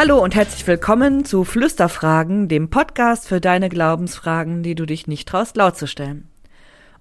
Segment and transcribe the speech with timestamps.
[0.00, 5.28] Hallo und herzlich willkommen zu Flüsterfragen, dem Podcast für deine Glaubensfragen, die du dich nicht
[5.28, 6.26] traust laut zu stellen.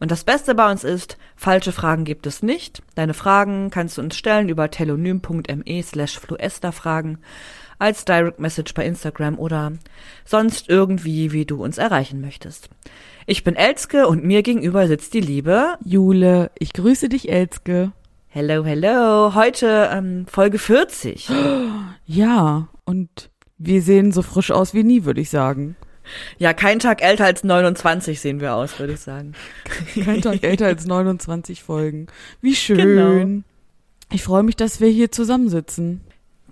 [0.02, 2.84] Und das Beste bei uns ist, falsche Fragen gibt es nicht.
[2.96, 7.20] Deine Fragen kannst du uns stellen über telonym.me slash fluesterfragen
[7.78, 9.72] als Direct Message bei Instagram oder
[10.26, 12.70] sonst irgendwie, wie du uns erreichen möchtest.
[13.26, 16.52] Ich bin Elske und mir gegenüber sitzt die liebe Jule.
[16.60, 17.94] Ich grüße dich, Elske.
[18.28, 19.34] Hello, hello.
[19.36, 21.32] Heute ähm, Folge 40.
[22.06, 23.30] Ja, und
[23.60, 25.76] wir sehen so frisch aus wie nie, würde ich sagen.
[26.40, 29.34] Ja, kein Tag älter als 29 sehen wir aus, würde ich sagen.
[30.04, 32.08] Kein Tag älter als 29 Folgen.
[32.42, 32.78] Wie schön.
[32.78, 33.44] Genau.
[34.12, 36.02] Ich freue mich, dass wir hier zusammensitzen.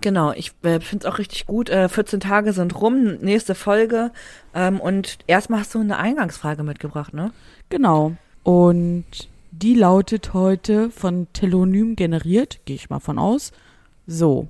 [0.00, 1.70] Genau, ich äh, finde es auch richtig gut.
[1.70, 4.12] Äh, 14 Tage sind rum, nächste Folge.
[4.54, 7.32] Ähm, und erstmal hast du eine Eingangsfrage mitgebracht, ne?
[7.68, 8.12] Genau.
[8.44, 13.50] Und die lautet heute von Telonym generiert, gehe ich mal von aus.
[14.06, 14.46] So.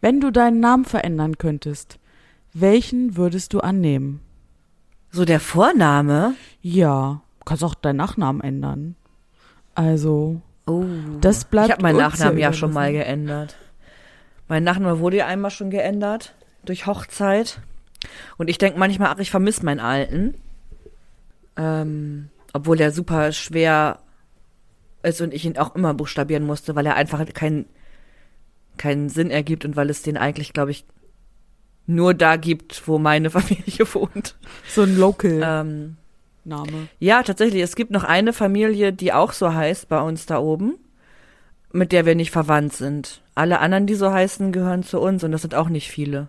[0.00, 1.98] Wenn du deinen Namen verändern könntest,
[2.52, 4.20] welchen würdest du annehmen?
[5.10, 6.34] So der Vorname?
[6.62, 8.96] Ja, kannst auch deinen Nachnamen ändern.
[9.74, 10.84] Also, Oh.
[11.20, 13.56] das bleibt Ich habe meinen Nachnamen ja schon mal geändert.
[14.48, 17.60] Mein Nachname wurde ja einmal schon geändert durch Hochzeit.
[18.36, 20.34] Und ich denke manchmal, ach, ich vermisse meinen alten.
[21.56, 23.98] Ähm, obwohl der super schwer
[25.02, 27.66] ist und ich ihn auch immer buchstabieren musste, weil er einfach keinen
[28.80, 30.86] keinen Sinn ergibt und weil es den eigentlich, glaube ich,
[31.86, 34.36] nur da gibt, wo meine Familie wohnt.
[34.68, 35.96] So ein Local-Name.
[36.44, 37.62] Ähm, ja, tatsächlich.
[37.62, 40.76] Es gibt noch eine Familie, die auch so heißt bei uns da oben,
[41.72, 43.20] mit der wir nicht verwandt sind.
[43.34, 46.28] Alle anderen, die so heißen, gehören zu uns und das sind auch nicht viele.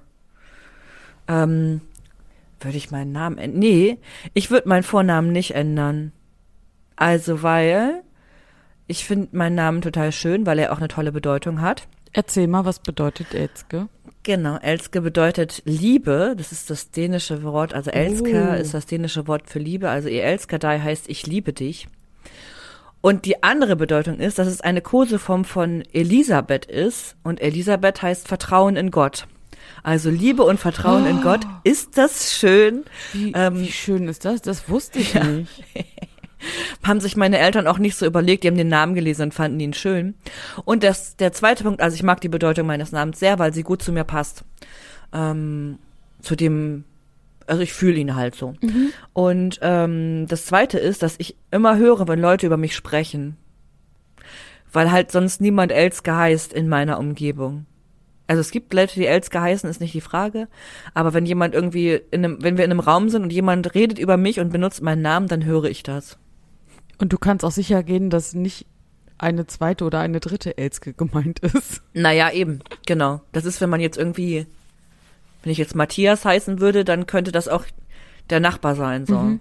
[1.30, 1.80] Ähm,
[2.60, 3.60] würde ich meinen Namen ändern?
[3.60, 3.98] Nee,
[4.34, 6.12] ich würde meinen Vornamen nicht ändern.
[6.98, 8.04] Also, weil
[8.88, 11.88] ich finde meinen Namen total schön, weil er auch eine tolle Bedeutung hat.
[12.14, 13.88] Erzähl mal, was bedeutet Elske?
[14.24, 16.36] Genau, Elske bedeutet Liebe.
[16.38, 17.74] Das ist das dänische Wort.
[17.74, 18.60] Also Elske Oh.
[18.62, 19.90] ist das dänische Wort für Liebe.
[19.90, 21.88] Also ihr Elskadei heißt ich liebe dich.
[23.00, 27.16] Und die andere Bedeutung ist, dass es eine Koseform von Elisabeth ist.
[27.24, 29.26] Und Elisabeth heißt Vertrauen in Gott.
[29.84, 31.42] Also Liebe und Vertrauen in Gott.
[31.64, 32.84] Ist das schön?
[33.14, 34.42] Wie, Ähm, wie schön ist das?
[34.44, 35.24] Das wusste ich Ja.
[35.24, 35.50] nicht.
[36.84, 39.60] haben sich meine Eltern auch nicht so überlegt, die haben den Namen gelesen und fanden
[39.60, 40.16] ihn schön.
[40.66, 43.64] Und das, der zweite Punkt, also ich mag die Bedeutung meines Namens sehr, weil sie
[43.64, 44.44] gut zu mir passt.
[45.14, 45.78] Ähm,
[46.22, 46.84] zu dem,
[47.48, 48.54] also ich fühle ihn halt so.
[49.14, 53.38] Und ähm, das zweite ist, dass ich immer höre, wenn Leute über mich sprechen.
[54.72, 57.66] Weil halt sonst niemand Elske heißt in meiner Umgebung.
[58.32, 60.48] Also es gibt Leute, die Elske heißen, ist nicht die Frage.
[60.94, 64.00] Aber wenn jemand irgendwie in einem, wenn wir in einem Raum sind und jemand redet
[64.00, 66.18] über mich und benutzt meinen Namen, dann höre ich das.
[67.02, 68.68] Und du kannst auch sicher gehen, dass nicht
[69.18, 71.82] eine zweite oder eine dritte Elske gemeint ist.
[71.94, 73.22] Naja, eben, genau.
[73.32, 74.46] Das ist, wenn man jetzt irgendwie,
[75.44, 77.66] wenn ich jetzt Matthias heißen würde, dann könnte das auch
[78.30, 79.40] der Nachbar sein, so.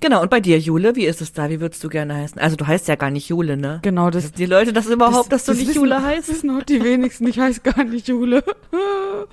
[0.00, 1.48] Genau, und bei dir, Jule, wie ist es da?
[1.48, 2.38] Wie würdest du gerne heißen?
[2.40, 3.78] Also du heißt ja gar nicht Jule, ne?
[3.82, 6.28] Genau, das, die Leute das überhaupt, dass du nicht wissen, Jule Das heißt?
[6.28, 7.26] wissen auch die wenigsten.
[7.26, 8.42] Ich heiße gar nicht Jule.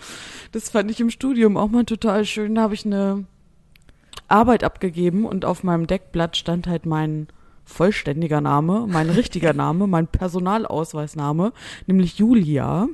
[0.52, 2.54] Das fand ich im Studium auch mal total schön.
[2.54, 3.26] Da habe ich eine
[4.34, 7.28] Arbeit abgegeben und auf meinem Deckblatt stand halt mein
[7.64, 11.54] vollständiger Name, mein richtiger Name, mein Personalausweisname,
[11.86, 12.88] nämlich Julia.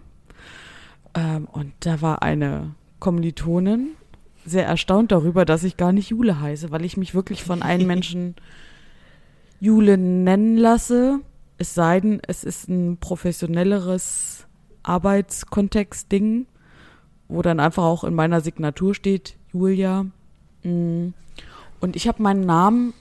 [1.15, 3.91] Ähm, und da war eine Kommilitonin
[4.45, 7.87] sehr erstaunt darüber, dass ich gar nicht Jule heiße, weil ich mich wirklich von einem
[7.93, 8.35] Menschen
[9.61, 11.21] Jule nennen lasse.
[11.57, 14.45] Es sei denn, es ist ein professionelleres
[14.83, 16.47] Arbeitskontext-Ding,
[17.29, 20.05] wo dann einfach auch in meiner Signatur steht, Julia.
[20.63, 21.09] Mm.
[21.79, 22.93] Und ich habe meinen Namen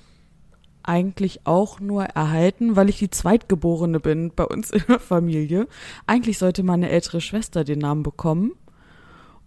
[0.83, 5.69] eigentlich auch nur erhalten, weil ich die Zweitgeborene bin bei uns in der Familie.
[6.07, 8.53] Eigentlich sollte meine ältere Schwester den Namen bekommen.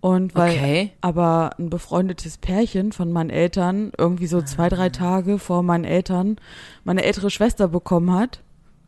[0.02, 0.92] Und weil Okay.
[1.02, 6.38] aber ein befreundetes Pärchen von meinen Eltern irgendwie so zwei, drei Tage vor meinen Eltern
[6.84, 8.42] meine ältere Schwester bekommen hat.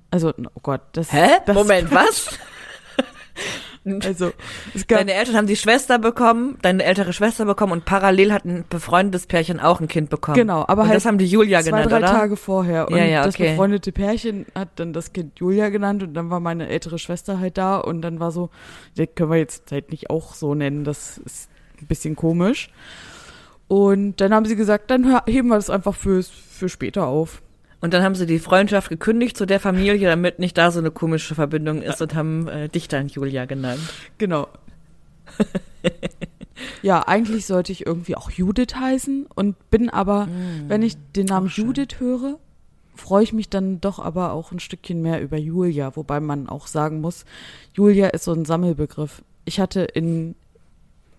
[0.09, 1.13] Also, oh Gott, das.
[1.13, 1.27] Hä?
[1.45, 2.29] Das, Moment, was?
[4.03, 4.31] Also,
[4.73, 8.45] es gab, Deine Eltern haben die Schwester bekommen, deine ältere Schwester bekommen und parallel hat
[8.45, 10.37] ein befreundetes Pärchen auch ein Kind bekommen.
[10.37, 12.07] Genau, aber und halt das haben die Julia zwei, genannt, drei oder?
[12.07, 12.87] Tage vorher.
[12.87, 13.51] Und Ja, ja, das okay.
[13.51, 17.57] befreundete Pärchen hat dann das Kind Julia genannt und dann war meine ältere Schwester halt
[17.57, 18.49] da und dann war so,
[18.95, 21.49] das können wir jetzt halt nicht auch so nennen, das ist
[21.81, 22.69] ein bisschen komisch.
[23.67, 27.41] Und dann haben sie gesagt, dann heben wir das einfach für, für später auf.
[27.83, 30.89] Und dann haben sie die Freundschaft gekündigt zu der Familie, damit nicht da so eine
[30.89, 33.81] komische Verbindung ist und haben äh, dich dann Julia genannt.
[34.17, 34.47] Genau.
[36.81, 40.29] ja, eigentlich sollte ich irgendwie auch Judith heißen und bin aber,
[40.69, 41.49] wenn ich den Namen Mm.
[41.49, 41.65] schön.
[41.65, 42.39] Judith höre,
[42.95, 46.67] freue ich mich dann doch aber auch ein Stückchen mehr über Julia, wobei man auch
[46.67, 47.25] sagen muss,
[47.73, 49.23] Julia ist so ein Sammelbegriff.
[49.43, 50.35] ich hatte in,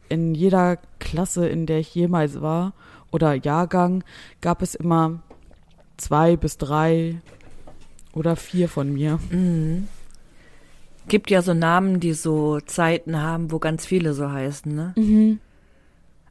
[0.08, 2.72] in jeder Klasse, in der ich jemals war,
[3.10, 4.02] oder Jahrgang,
[4.40, 5.20] gab es immer
[5.96, 7.20] zwei bis drei
[8.12, 9.18] oder vier von mir.
[9.30, 9.88] Mhm.
[11.08, 14.94] Gibt ja so Namen, die so Zeiten haben, wo ganz viele so heißen, ne?
[14.96, 15.40] Mhm.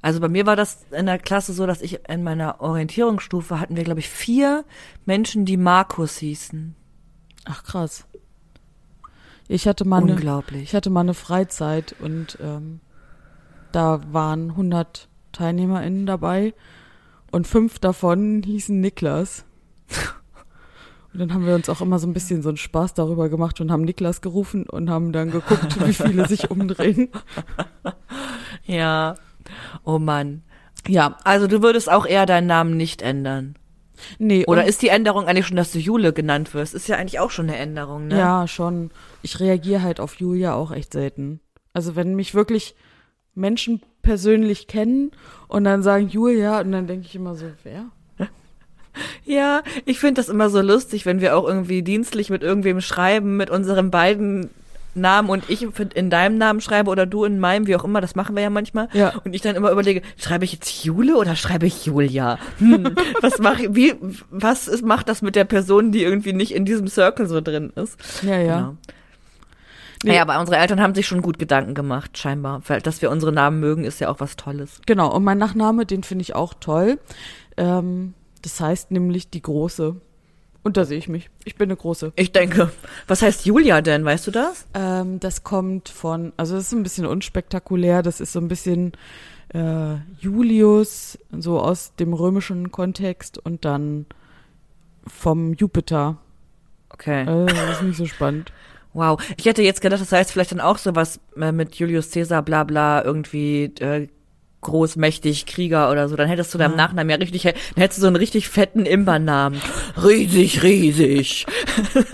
[0.01, 3.77] Also bei mir war das in der Klasse so, dass ich in meiner Orientierungsstufe hatten
[3.77, 4.65] wir, glaube ich, vier
[5.05, 6.75] Menschen, die Markus hießen.
[7.45, 8.05] Ach krass.
[9.47, 10.63] Ich hatte mal eine, Unglaublich.
[10.63, 12.81] ich hatte mal eine Freizeit und ähm,
[13.71, 16.53] da waren 100 TeilnehmerInnen dabei
[17.31, 19.45] und fünf davon hießen Niklas.
[21.13, 23.61] Und dann haben wir uns auch immer so ein bisschen so einen Spaß darüber gemacht
[23.61, 27.09] und haben Niklas gerufen und haben dann geguckt, wie viele sich umdrehen.
[28.65, 29.15] Ja.
[29.83, 30.43] Oh Mann.
[30.87, 33.55] Ja, also du würdest auch eher deinen Namen nicht ändern.
[34.19, 36.73] Nee, Oder ist die Änderung eigentlich schon, dass du Jule genannt wirst?
[36.73, 38.17] Ist ja eigentlich auch schon eine Änderung, ne?
[38.17, 38.91] Ja, schon.
[39.21, 41.39] Ich reagiere halt auf Julia auch echt selten.
[41.73, 42.75] Also wenn mich wirklich
[43.35, 45.11] Menschen persönlich kennen
[45.47, 47.85] und dann sagen Julia und dann denke ich immer so, wer?
[49.25, 53.37] Ja, ich finde das immer so lustig, wenn wir auch irgendwie dienstlich mit irgendwem schreiben,
[53.37, 54.49] mit unseren beiden
[54.95, 58.15] Namen und ich in deinem Namen schreibe oder du in meinem, wie auch immer, das
[58.15, 58.89] machen wir ja manchmal.
[58.93, 59.13] Ja.
[59.23, 62.37] Und ich dann immer überlege, schreibe ich jetzt Jule oder schreibe ich Julia?
[62.59, 63.95] Hm, was mache ich, wie,
[64.29, 67.71] was ist, macht das mit der Person, die irgendwie nicht in diesem Circle so drin
[67.75, 67.97] ist?
[68.23, 68.57] Ja, ja.
[68.57, 68.77] Genau.
[70.03, 70.09] Nee.
[70.11, 72.61] Naja, aber unsere Eltern haben sich schon gut Gedanken gemacht, scheinbar.
[72.67, 74.81] Weil, dass wir unsere Namen mögen, ist ja auch was Tolles.
[74.85, 76.99] Genau, und mein Nachname, den finde ich auch toll.
[77.55, 78.13] Ähm,
[78.43, 79.95] das heißt nämlich die Große.
[80.63, 81.29] Und da sehe ich mich.
[81.43, 82.13] Ich bin eine Große.
[82.15, 82.71] Ich denke,
[83.07, 84.65] was heißt Julia denn, weißt du das?
[84.73, 88.93] Ähm, das kommt von, also das ist ein bisschen unspektakulär, das ist so ein bisschen
[89.49, 94.05] äh, Julius, so aus dem römischen Kontext und dann
[95.05, 96.17] vom Jupiter.
[96.89, 97.23] Okay.
[97.23, 98.53] Äh, das ist nicht so spannend.
[98.93, 99.21] Wow.
[99.37, 102.63] Ich hätte jetzt gedacht, das heißt vielleicht dann auch sowas äh, mit Julius Caesar, bla
[102.63, 104.07] bla, irgendwie äh,
[104.63, 106.15] groß, mächtig, Krieger oder so.
[106.15, 106.75] Dann hättest du deinem.
[106.75, 109.61] Nachnamen ja richtig, dann hättest du so einen richtig fetten Imbernamen.
[110.03, 111.45] Riesig, riesig.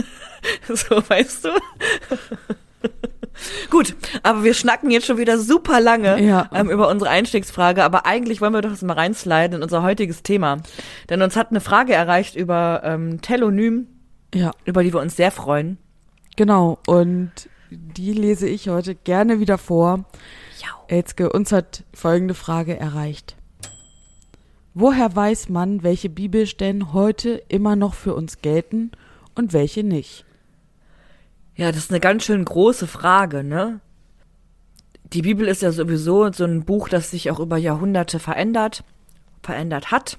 [0.68, 1.50] so, weißt du?
[3.69, 6.50] Gut, aber wir schnacken jetzt schon wieder super lange Ja.
[6.54, 10.24] ähm, über unsere Einstiegsfrage, aber eigentlich wollen wir doch das mal reinsliden in unser heutiges
[10.24, 10.57] Thema.
[11.10, 13.88] Denn uns hat eine Frage erreicht über ähm, Telonym,
[14.36, 15.78] Ja, über die wir uns sehr freuen.
[16.36, 16.80] genau.
[16.88, 17.31] Und
[17.72, 20.04] die lese ich heute gerne wieder vor.
[20.89, 23.36] Elzke, uns hat folgende Frage erreicht.
[24.74, 28.91] Woher weiß man, welche Bibelstellen heute immer noch für uns gelten
[29.36, 30.25] und welche nicht?
[31.56, 33.81] Ja, das ist eine ganz schön große Frage, ne?
[35.13, 38.83] Die Bibel ist ja sowieso so ein Buch, das sich auch über Jahrhunderte verändert,
[39.44, 40.18] verändert hat.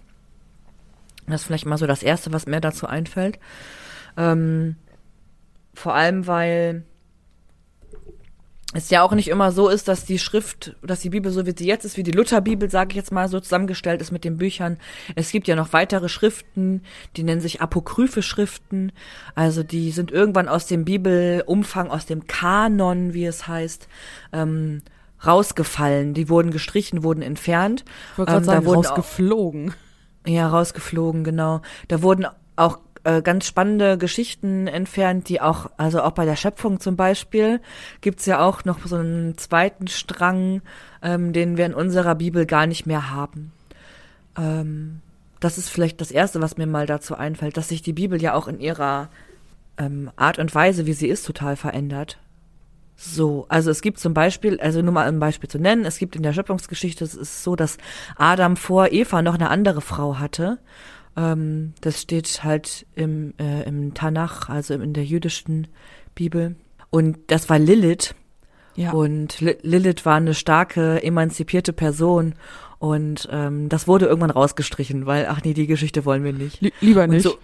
[1.27, 3.39] Das ist vielleicht mal so das Erste, was mir dazu einfällt.
[4.17, 4.77] Ähm,
[5.75, 6.85] vor allem, weil
[8.73, 11.55] es ja auch nicht immer so ist, dass die Schrift, dass die Bibel so wie
[11.57, 14.37] sie jetzt ist, wie die Lutherbibel, sage ich jetzt mal, so zusammengestellt ist mit den
[14.37, 14.79] Büchern.
[15.17, 16.83] Es gibt ja noch weitere Schriften,
[17.17, 18.93] die nennen sich apokryphe Schriften.
[19.35, 23.89] Also die sind irgendwann aus dem Bibelumfang, aus dem Kanon, wie es heißt,
[24.33, 24.83] ähm,
[25.27, 26.15] rausgefallen.
[26.15, 27.85] Die wurden gestrichen, wurden entfernt.
[28.13, 29.75] Ich wollte gerade Ähm, da sagen, wurden auch- rausgeflogen.
[30.27, 31.61] ja, rausgeflogen, genau.
[31.89, 36.81] Da wurden auch äh, ganz spannende Geschichten entfernt, die auch, also auch bei der Schöpfung
[36.81, 37.61] zum Beispiel,
[38.01, 40.63] gibt's ja auch noch so einen zweiten Strang,
[41.03, 43.53] ähm, den wir in unserer Bibel gar nicht mehr haben.
[44.37, 45.01] Ähm,
[45.41, 48.35] das ist vielleicht das Erste, was mir mal dazu einfällt, dass sich die Bibel ja
[48.35, 49.09] auch in ihrer
[49.79, 52.19] ähm, Art und Weise, wie sie ist, total verändert.
[52.97, 56.17] So, also es gibt zum Beispiel, also nur mal ein Beispiel zu nennen, es gibt
[56.17, 57.79] in der Schöpfungsgeschichte, es ist so, dass
[58.17, 60.59] Adam vor Eva noch eine andere Frau hatte.
[61.17, 65.69] Ähm, das steht halt im, äh, im Tanach, also in der jüdischen
[66.15, 66.57] Bibel.
[66.91, 68.15] Und das war Lilith.
[68.77, 68.93] Ja.
[68.93, 72.35] Und Li Lilith war eine starke, emanzipierte Person.
[72.79, 76.61] Und ähm, das wurde irgendwann rausgestrichen, weil, ach nee, die Geschichte wollen wir nicht.
[76.61, 77.25] Li lieber nicht.
[77.25, 77.37] So,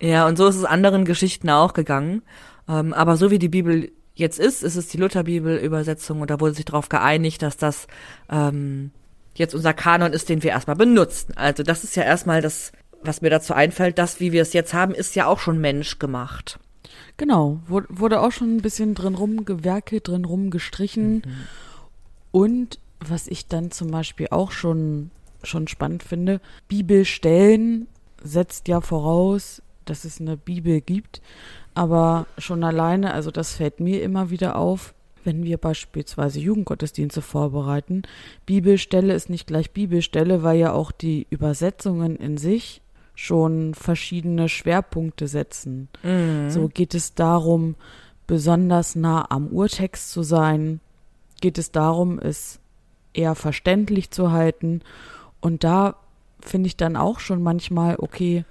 [0.00, 2.22] ja, und so ist es anderen Geschichten auch gegangen.
[2.68, 6.54] Ähm, aber so wie die Bibel jetzt ist, ist es die Lutherbibel-Übersetzung und da wurde
[6.54, 7.86] sich darauf geeinigt, dass das
[8.30, 8.90] ähm,
[9.34, 11.32] jetzt unser Kanon ist, den wir erstmal benutzen.
[11.36, 12.72] Also das ist ja erstmal das,
[13.04, 16.58] was mir dazu einfällt, das, wie wir es jetzt haben, ist ja auch schon menschgemacht.
[17.16, 21.22] Genau, wurde, auch schon ein bisschen drin rumgewerkelt, drin rumgestrichen.
[22.32, 25.10] Und was ich dann zum Beispiel auch schon,
[25.42, 27.86] schon spannend finde, Bibelstellen
[28.22, 31.20] setzt ja voraus, dass es eine Bibel gibt.
[31.74, 34.94] Aber schon alleine, also das fällt mir immer wieder auf,
[35.24, 38.02] wenn wir beispielsweise Jugendgottesdienste vorbereiten.
[38.46, 42.82] Bibelstelle ist nicht gleich Bibelstelle, weil ja auch die Übersetzungen in sich
[43.14, 45.88] schon verschiedene Schwerpunkte setzen.
[46.50, 47.76] So geht es darum,
[48.26, 50.80] besonders nah am Urtext zu sein.
[51.40, 52.58] geht es darum, es
[53.12, 54.80] eher verständlich zu halten.
[55.40, 55.96] Und da
[56.40, 58.44] finde ich dann auch schon manchmal, okay,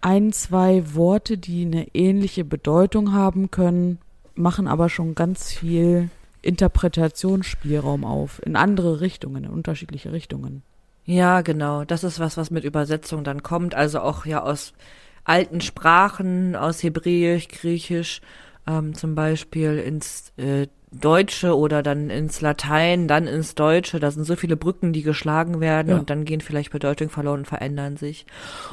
[0.00, 3.98] ein, zwei Worte, die eine ähnliche Bedeutung haben können,
[4.34, 6.10] machen aber schon ganz viel
[6.42, 10.62] Interpretationsspielraum auf, in andere Richtungen, in unterschiedliche Richtungen.
[11.06, 11.84] Ja, genau.
[11.84, 13.74] Das ist was, was mit Übersetzung dann kommt.
[13.74, 14.72] Also auch ja aus
[15.24, 18.20] alten Sprachen, aus Hebräisch, Griechisch,
[18.66, 20.66] ähm, zum Beispiel ins äh,
[21.00, 24.00] Deutsche oder dann ins Latein, dann ins Deutsche.
[24.00, 25.96] Da sind so viele Brücken, die geschlagen werden ja.
[25.96, 28.26] und dann gehen vielleicht Bedeutungen verloren und verändern sich.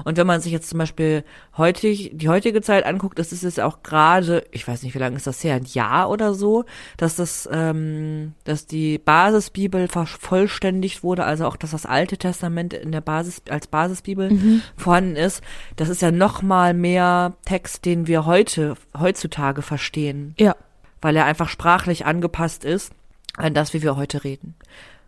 [0.04, 1.24] Und wenn man sich jetzt zum Beispiel
[1.58, 5.16] heutig, die heutige Zeit anguckt, das ist es auch gerade, ich weiß nicht, wie lange
[5.16, 6.66] ist das her, ein Jahr oder so,
[6.98, 12.92] dass das, ähm, dass die Basisbibel vervollständigt wurde, also auch, dass das Alte Testament in
[12.92, 14.62] der Basis, als Basisbibel mhm.
[14.78, 15.42] vorhanden ist.
[15.76, 20.36] Das ist ja noch mal mehr Text, den wir heute, heutzutage verstehen.
[20.38, 20.56] Ja
[21.02, 22.94] weil er einfach sprachlich angepasst ist
[23.38, 24.56] an das, wie wir heute reden.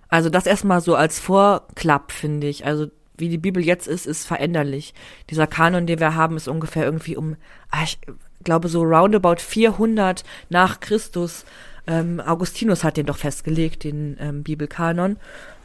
[0.09, 2.65] Also das erstmal so als Vorklapp, finde ich.
[2.65, 4.93] Also wie die Bibel jetzt ist, ist veränderlich.
[5.29, 7.35] Dieser Kanon, den wir haben, ist ungefähr irgendwie um,
[7.71, 7.99] ah, ich
[8.43, 11.45] glaube so roundabout 400 nach Christus.
[11.85, 15.17] Ähm, Augustinus hat den doch festgelegt, den ähm, Bibelkanon.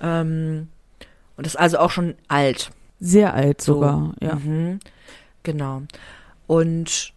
[0.03, 0.69] Ähm,
[1.37, 2.71] und ist also auch schon alt.
[3.01, 4.35] Sehr alt sogar, so, ja.
[4.35, 4.81] Mhm,
[5.43, 5.83] genau.
[6.47, 7.13] Und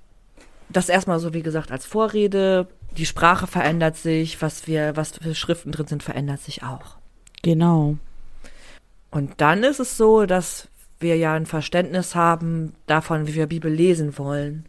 [0.69, 5.35] das erstmal so, wie gesagt, als Vorrede die Sprache verändert sich, was wir, was für
[5.35, 6.97] Schriften drin sind, verändert sich auch.
[7.41, 7.97] Genau.
[9.09, 10.67] Und dann ist es so, dass
[10.99, 14.65] wir ja ein Verständnis haben davon, wie wir Bibel lesen wollen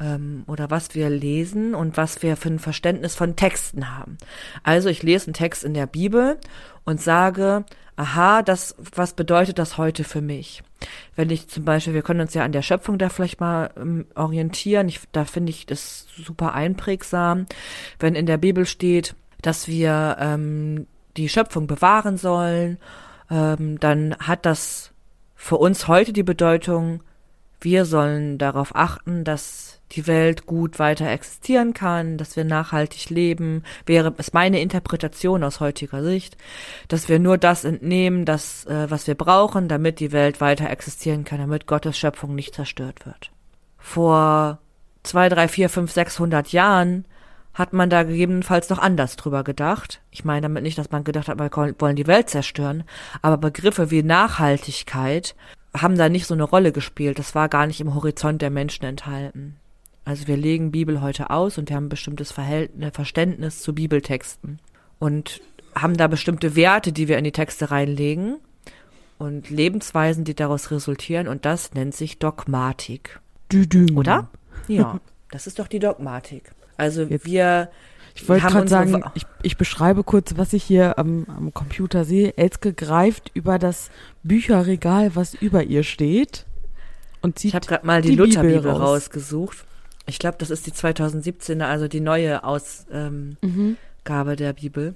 [0.00, 4.18] ähm, oder was wir lesen und was wir für ein Verständnis von Texten haben.
[4.62, 6.38] Also ich lese einen Text in der Bibel
[6.84, 7.64] und sage,
[7.96, 10.62] aha, das, was bedeutet das heute für mich?
[11.16, 14.06] Wenn ich zum Beispiel, wir können uns ja an der Schöpfung da vielleicht mal ähm,
[14.14, 17.46] orientieren, ich, da finde ich das super einprägsam,
[17.98, 20.86] wenn in der Bibel steht, dass wir ähm,
[21.16, 22.78] die Schöpfung bewahren sollen,
[23.30, 24.92] ähm, dann hat das
[25.34, 27.02] für uns heute die Bedeutung,
[27.60, 33.62] wir sollen darauf achten, dass die Welt gut weiter existieren kann, dass wir nachhaltig leben,
[33.86, 36.36] wäre es meine Interpretation aus heutiger Sicht,
[36.88, 41.24] dass wir nur das entnehmen, das, äh, was wir brauchen, damit die Welt weiter existieren
[41.24, 43.30] kann, damit Gottes Schöpfung nicht zerstört wird.
[43.78, 44.58] Vor
[45.02, 47.04] zwei, drei, vier, fünf, sechshundert Jahren
[47.52, 50.00] hat man da gegebenenfalls noch anders drüber gedacht.
[50.10, 52.82] Ich meine damit nicht, dass man gedacht hat, wir wollen die Welt zerstören,
[53.22, 55.36] aber Begriffe wie Nachhaltigkeit
[55.76, 57.18] haben da nicht so eine Rolle gespielt.
[57.18, 59.56] Das war gar nicht im Horizont der Menschen enthalten.
[60.04, 64.58] Also wir legen Bibel heute aus und wir haben ein bestimmtes Verhältnis, Verständnis zu Bibeltexten
[64.98, 65.40] und
[65.74, 68.36] haben da bestimmte Werte, die wir in die Texte reinlegen
[69.18, 73.20] und Lebensweisen, die daraus resultieren und das nennt sich Dogmatik.
[73.50, 73.96] Düdüm.
[73.96, 74.28] Oder?
[74.68, 76.52] Ja, das ist doch die Dogmatik.
[76.76, 77.24] Also Jetzt.
[77.24, 77.70] wir
[78.16, 82.36] ich wollte gerade sagen, ich, ich, beschreibe kurz, was ich hier am, am Computer sehe.
[82.36, 83.90] Elske greift über das
[84.22, 86.46] Bücherregal, was über ihr steht.
[87.22, 88.80] Und zieht ich habe gerade mal die, die Lutherbibel raus.
[88.80, 89.64] rausgesucht.
[90.06, 93.76] Ich glaube, das ist die 2017er, also die neue Ausgabe ähm, mhm.
[94.36, 94.94] der Bibel.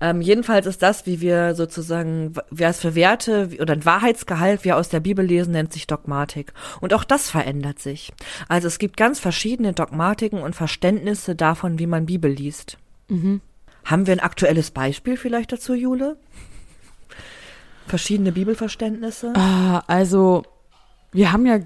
[0.00, 4.76] Ähm, jedenfalls ist das, wie wir sozusagen, wer es für Werte oder ein Wahrheitsgehalt wir
[4.76, 6.52] aus der Bibel lesen, nennt sich Dogmatik.
[6.80, 8.12] Und auch das verändert sich.
[8.48, 12.78] Also es gibt ganz verschiedene Dogmatiken und Verständnisse davon, wie man Bibel liest.
[13.08, 13.40] Mhm.
[13.84, 16.16] Haben wir ein aktuelles Beispiel vielleicht dazu, Jule?
[17.86, 19.34] Verschiedene Bibelverständnisse?
[19.36, 20.42] Ah, also
[21.12, 21.58] wir haben ja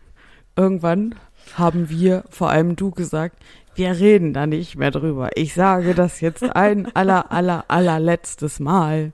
[0.56, 1.16] irgendwann
[1.54, 3.36] haben wir, vor allem du gesagt,
[3.74, 5.30] wir reden da nicht mehr drüber.
[5.34, 9.12] Ich sage das jetzt ein aller, aller, allerletztes Mal.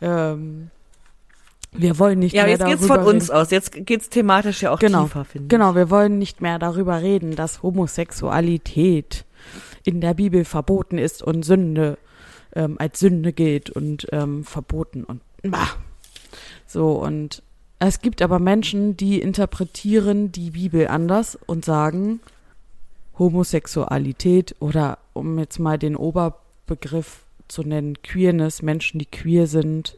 [0.00, 0.70] Ähm,
[1.72, 2.80] wir wollen nicht ja, mehr darüber reden.
[2.80, 3.50] Ja, jetzt geht's von uns aus.
[3.50, 5.48] Jetzt geht's thematisch ja auch genau, tiefer, finde ich.
[5.48, 9.24] Genau, wir wollen nicht mehr darüber reden, dass Homosexualität
[9.82, 11.98] in der Bibel verboten ist und Sünde
[12.54, 15.68] ähm, als Sünde gilt und ähm, verboten und bah.
[16.66, 17.42] so und
[17.78, 22.20] es gibt aber Menschen, die interpretieren die Bibel anders und sagen,
[23.18, 29.96] Homosexualität oder um jetzt mal den Oberbegriff zu nennen, Queerness, Menschen, die queer sind,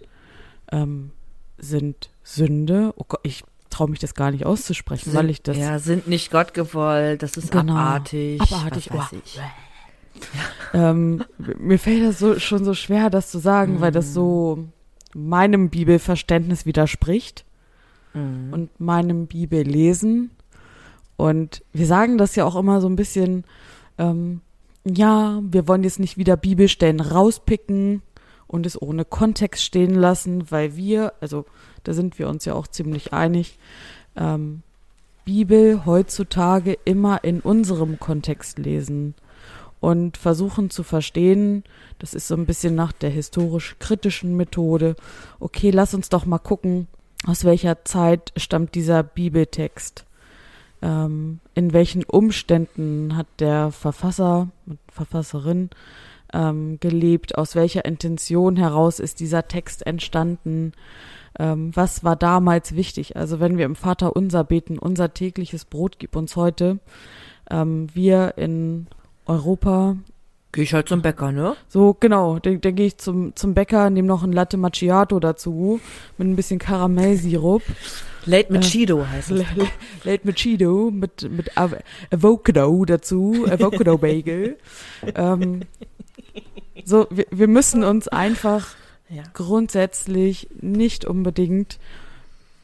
[0.72, 1.12] ähm,
[1.58, 2.92] sind Sünde.
[2.96, 5.56] Oh Gott, ich traue mich das gar nicht auszusprechen, sind, weil ich das.
[5.56, 8.40] Ja, sind nicht Gott gewollt, das ist genau, abartig.
[8.40, 9.40] Abartig, was weiß ich.
[10.74, 11.24] ähm,
[11.58, 13.80] mir fällt das so, schon so schwer, das zu sagen, mhm.
[13.80, 14.66] weil das so
[15.14, 17.45] meinem Bibelverständnis widerspricht
[18.16, 18.52] mhm.
[18.52, 20.30] und meinem Bibellesen.
[21.16, 23.44] Und wir sagen das ja auch immer so ein bisschen,
[23.98, 24.40] ähm,
[24.84, 28.02] ja, wir wollen jetzt nicht wieder Bibelstellen rauspicken
[28.46, 31.44] und es ohne Kontext stehen lassen, weil wir, also
[31.84, 33.58] da sind wir uns ja auch ziemlich einig,
[34.16, 34.62] ähm,
[35.24, 39.14] Bibel heutzutage immer in unserem Kontext lesen.
[39.78, 41.62] und versuchen zu verstehen,
[41.98, 44.96] das ist so ein bisschen nach der historisch-kritischen Methode,
[45.38, 46.88] okay, lass uns doch mal gucken,
[47.26, 50.06] aus welcher Zeit stammt dieser Bibeltext.
[50.80, 54.48] Ähm, in welchen Umständen hat der Verfasser,
[54.88, 55.70] Verfasserin
[56.32, 57.36] ähm, gelebt?
[57.36, 60.72] Aus welcher Intention heraus ist dieser Text entstanden?
[61.38, 63.16] Ähm, was war damals wichtig?
[63.16, 66.78] Also wenn wir im Vater unser beten, unser tägliches Brot gib uns heute,
[67.50, 68.86] ähm, wir in
[69.26, 69.96] Europa.
[70.56, 71.54] Gehe ich halt zum Bäcker, ne?
[71.68, 72.38] So, genau.
[72.38, 75.80] Dann, dann gehe ich zum, zum Bäcker, nehme noch ein Latte Macchiato dazu,
[76.16, 77.62] mit ein bisschen Karamellsirup.
[78.24, 79.44] Late mit Cheeto heißt es.
[80.04, 81.76] Late mit Cheeto, mit, mit Av
[82.10, 84.56] Avocado dazu, Avocado Bagel.
[85.14, 85.60] ähm,
[86.86, 88.68] so, wir, wir müssen uns einfach
[89.10, 89.24] Ja.
[89.34, 91.78] grundsätzlich nicht unbedingt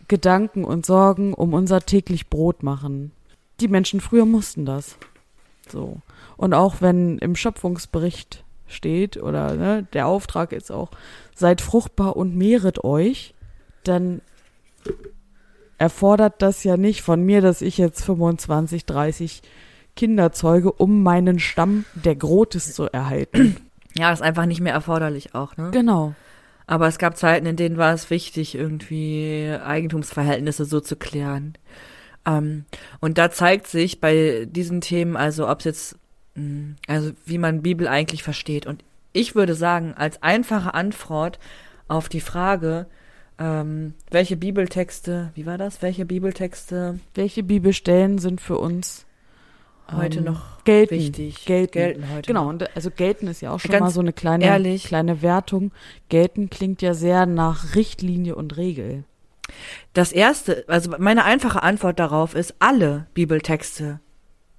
[0.09, 3.13] Gedanken und Sorgen um unser täglich Brot machen.
[3.61, 4.97] Die Menschen früher mussten das.
[5.71, 5.99] So.
[6.37, 10.91] Und auch wenn im Schöpfungsbericht steht oder ne, der Auftrag ist auch,
[11.35, 13.35] seid fruchtbar und mehret euch,
[13.85, 14.21] dann
[15.79, 19.43] erfordert das ja nicht von mir, dass ich jetzt 25, 30
[19.97, 23.57] Kinder zeuge, um meinen Stamm der Grotes zu erhalten.
[23.95, 25.71] Ja, ist einfach nicht mehr erforderlich auch, ne?
[25.71, 26.15] genau.
[26.67, 31.59] Aber es gab Zeiten, in denen war es wichtig, irgendwie Eigentumsverhältnisse so zu klären.
[32.25, 32.65] Ähm,
[33.01, 35.99] und da zeigt sich bei diesen Themen, also ob es jetzt,
[36.87, 38.67] also wie man Bibel eigentlich versteht.
[38.67, 41.39] Und ich würde sagen, als einfache Antwort
[41.89, 42.87] auf die Frage,
[43.39, 45.83] ähm, welche Bibeltexte, wie war das?
[45.83, 49.07] Welche Bibeltexte Welche Bibelstellen sind für uns
[49.91, 51.45] heute ähm, noch gelten, wichtig?
[51.45, 51.73] Gelten.
[51.73, 54.45] gelten heute Genau, und also gelten ist ja auch schon Ganz mal so eine kleine,
[54.45, 54.85] ehrlich.
[54.85, 55.73] kleine Wertung.
[56.09, 59.05] Gelten klingt ja sehr nach Richtlinie und Regel.
[59.93, 64.01] Das erste, also meine einfache Antwort darauf ist, alle Bibeltexte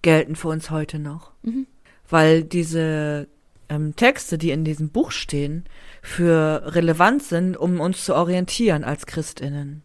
[0.03, 1.31] gelten für uns heute noch.
[1.41, 1.65] Mhm.
[2.07, 3.27] Weil diese
[3.69, 5.65] ähm, Texte, die in diesem Buch stehen,
[6.03, 9.81] für relevant sind, um uns zu orientieren als Christinnen.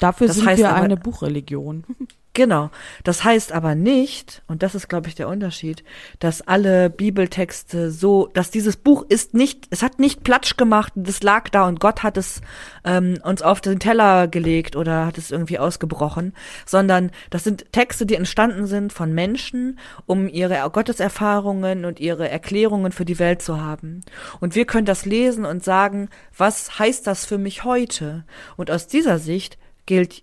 [0.00, 1.84] Dafür Das sind heißt wir aber- eine Buchreligion.
[2.38, 2.70] Genau.
[3.02, 5.82] Das heißt aber nicht, und das ist, glaube ich, der Unterschied,
[6.20, 11.20] dass alle Bibeltexte so, dass dieses Buch ist nicht, es hat nicht Platsch gemacht, das
[11.24, 12.40] lag da und Gott hat es
[12.84, 16.32] ähm, uns auf den Teller gelegt oder hat es irgendwie ausgebrochen,
[16.64, 22.92] sondern das sind Texte, die entstanden sind von Menschen, um ihre Gotteserfahrungen und ihre Erklärungen
[22.92, 24.02] für die Welt zu haben.
[24.38, 28.24] Und wir können das lesen und sagen, was heißt das für mich heute?
[28.56, 30.22] Und aus dieser Sicht gilt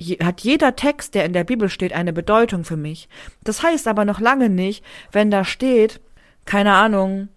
[0.00, 3.08] hat jeder Text, der in der Bibel steht, eine Bedeutung für mich.
[3.42, 6.00] Das heißt aber noch lange nicht, wenn da steht,
[6.44, 7.28] keine Ahnung,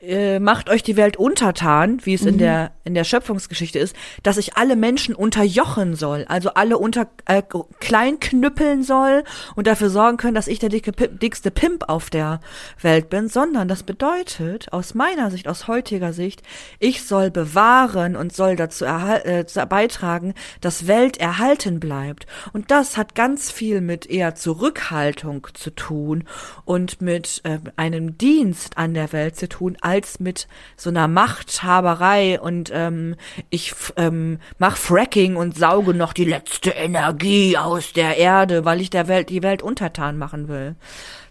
[0.00, 4.36] äh, macht euch die Welt untertan, wie es in der in der Schöpfungsgeschichte ist, dass
[4.36, 7.42] ich alle Menschen unterjochen soll, also alle unter äh,
[7.80, 9.24] klein knüppeln soll
[9.56, 12.40] und dafür sorgen können, dass ich der dicke, dickste Pimp auf der
[12.80, 16.42] Welt bin, sondern das bedeutet aus meiner Sicht, aus heutiger Sicht,
[16.78, 22.26] ich soll bewahren und soll dazu äh, beitragen, dass Welt erhalten bleibt.
[22.52, 26.22] Und das hat ganz viel mit eher Zurückhaltung zu tun
[26.64, 32.40] und mit äh, einem Dienst an der Welt zu tun, als mit so einer Machthaberei
[32.40, 33.16] und ähm,
[33.50, 38.90] ich ähm, mach Fracking und sauge noch die letzte Energie aus der Erde, weil ich
[38.90, 40.76] der Welt die Welt untertan machen will.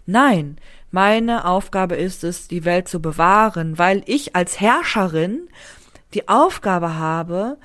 [0.06, 0.56] Nein,
[0.90, 5.48] meine Aufgabe ist es, die Welt zu bewahren, weil ich als Herrscherin
[6.14, 7.58] die Aufgabe habe,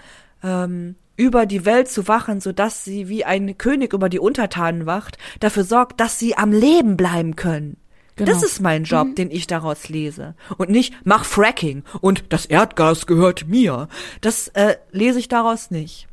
[0.43, 4.85] ähm, über die Welt zu wachen, so dass sie wie ein König über die Untertanen
[4.85, 7.77] wacht, dafür sorgt, dass sie am Leben bleiben können.
[8.25, 8.33] Genau.
[8.33, 10.35] Das ist mein Job, den ich daraus lese.
[10.57, 13.87] Und nicht, mach Fracking und das Erdgas gehört mir.
[14.21, 16.07] Das äh, lese ich daraus nicht.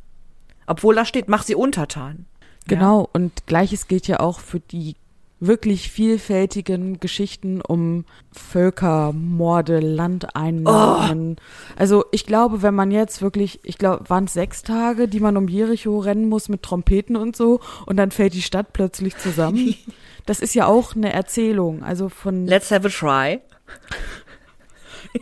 [0.65, 2.25] Obwohl da steht, mach sie untertan.
[2.67, 4.95] Genau, und gleiches gilt ja auch für die
[5.39, 11.37] wirklich vielfältigen Geschichten um Völkermorde, Landeinnahmen.
[11.75, 15.37] Also ich glaube, wenn man jetzt wirklich, ich glaube, waren es sechs Tage, die man
[15.37, 19.75] um Jericho rennen muss mit Trompeten und so, und dann fällt die Stadt plötzlich zusammen.
[20.25, 21.81] Das ist ja auch eine Erzählung.
[21.81, 23.39] Also von Let's have a try.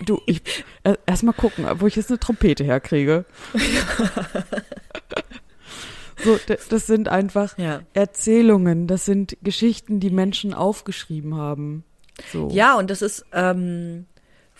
[0.06, 0.42] du, ich
[0.84, 3.24] äh, erstmal gucken, wo ich jetzt eine Trompete herkriege.
[6.24, 7.82] so, das, sind einfach Ja.
[7.94, 11.84] Erzählungen, das sind Geschichten, die Menschen aufgeschrieben haben.
[12.32, 12.50] So.
[12.52, 14.06] Ja, und das ist, ähm,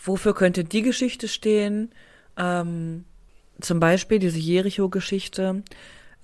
[0.02, 1.92] wofür könnte die Geschichte stehen?
[2.36, 3.04] Ähm,
[3.60, 5.62] zum Beispiel diese Jericho-Geschichte.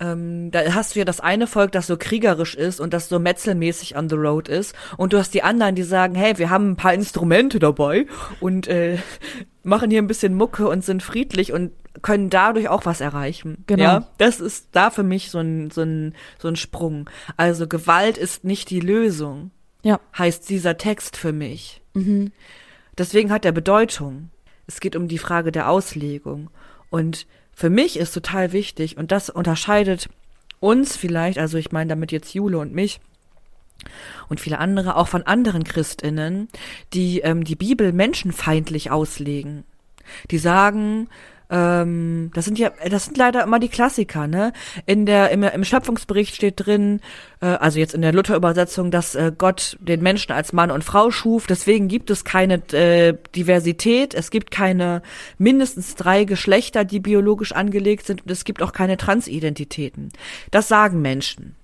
[0.00, 3.18] Ähm, da hast du ja das eine Volk, das so kriegerisch ist und das so
[3.18, 4.74] metzelmäßig on the road ist.
[4.96, 8.06] Und du hast die anderen, die sagen, hey, wir haben ein paar Instrumente dabei
[8.40, 8.98] und äh,
[9.62, 13.64] machen hier ein bisschen Mucke und sind friedlich und können dadurch auch was erreichen.
[13.66, 13.82] Genau.
[13.82, 17.08] Ja, das ist da für mich so ein, so ein, so ein Sprung.
[17.36, 19.52] Also Gewalt ist nicht die Lösung
[19.82, 21.82] Ja, heißt dieser Text für mich.
[21.94, 22.32] Mhm.
[22.98, 24.30] Deswegen hat er Bedeutung.
[24.66, 26.50] Es geht um die Frage der Auslegung.
[26.90, 30.08] Und für mich ist total wichtig, und das unterscheidet
[30.60, 33.00] uns vielleicht, also ich meine damit jetzt Jule und mich,
[34.28, 36.48] und viele andere, auch von anderen Christinnen,
[36.92, 39.64] die ähm, die Bibel menschenfeindlich auslegen.
[40.30, 41.08] Die sagen,
[41.50, 44.52] ähm, das sind ja, das sind leider immer die Klassiker, ne?
[44.86, 47.00] In der, im, im Schöpfungsbericht steht drin,
[47.40, 51.10] äh, also jetzt in der Luther-Übersetzung, dass äh, Gott den Menschen als Mann und Frau
[51.10, 51.46] schuf.
[51.46, 54.14] Deswegen gibt es keine äh, Diversität.
[54.14, 55.02] Es gibt keine
[55.38, 58.22] mindestens drei Geschlechter, die biologisch angelegt sind.
[58.22, 60.10] Und es gibt auch keine Transidentitäten.
[60.50, 61.56] Das sagen Menschen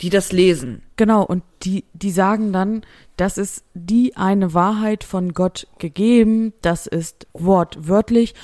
[0.00, 0.82] die das lesen.
[0.96, 2.82] Genau, und die, die sagen dann,
[3.16, 8.34] das ist die eine Wahrheit von Gott gegeben, das ist wortwörtlich.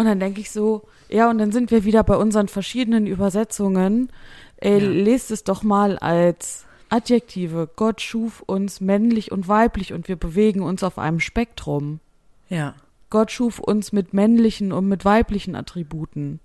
[0.00, 4.10] Und dann denke ich so, ja, und dann sind wir wieder bei unseren verschiedenen Übersetzungen.
[4.56, 4.88] Ey, ja.
[4.88, 7.68] lest es doch mal als Adjektive.
[7.76, 12.00] Gott schuf uns männlich und weiblich und wir bewegen uns auf einem Spektrum.
[12.48, 12.76] Ja.
[13.10, 16.40] Gott schuf uns mit männlichen und mit weiblichen Attributen.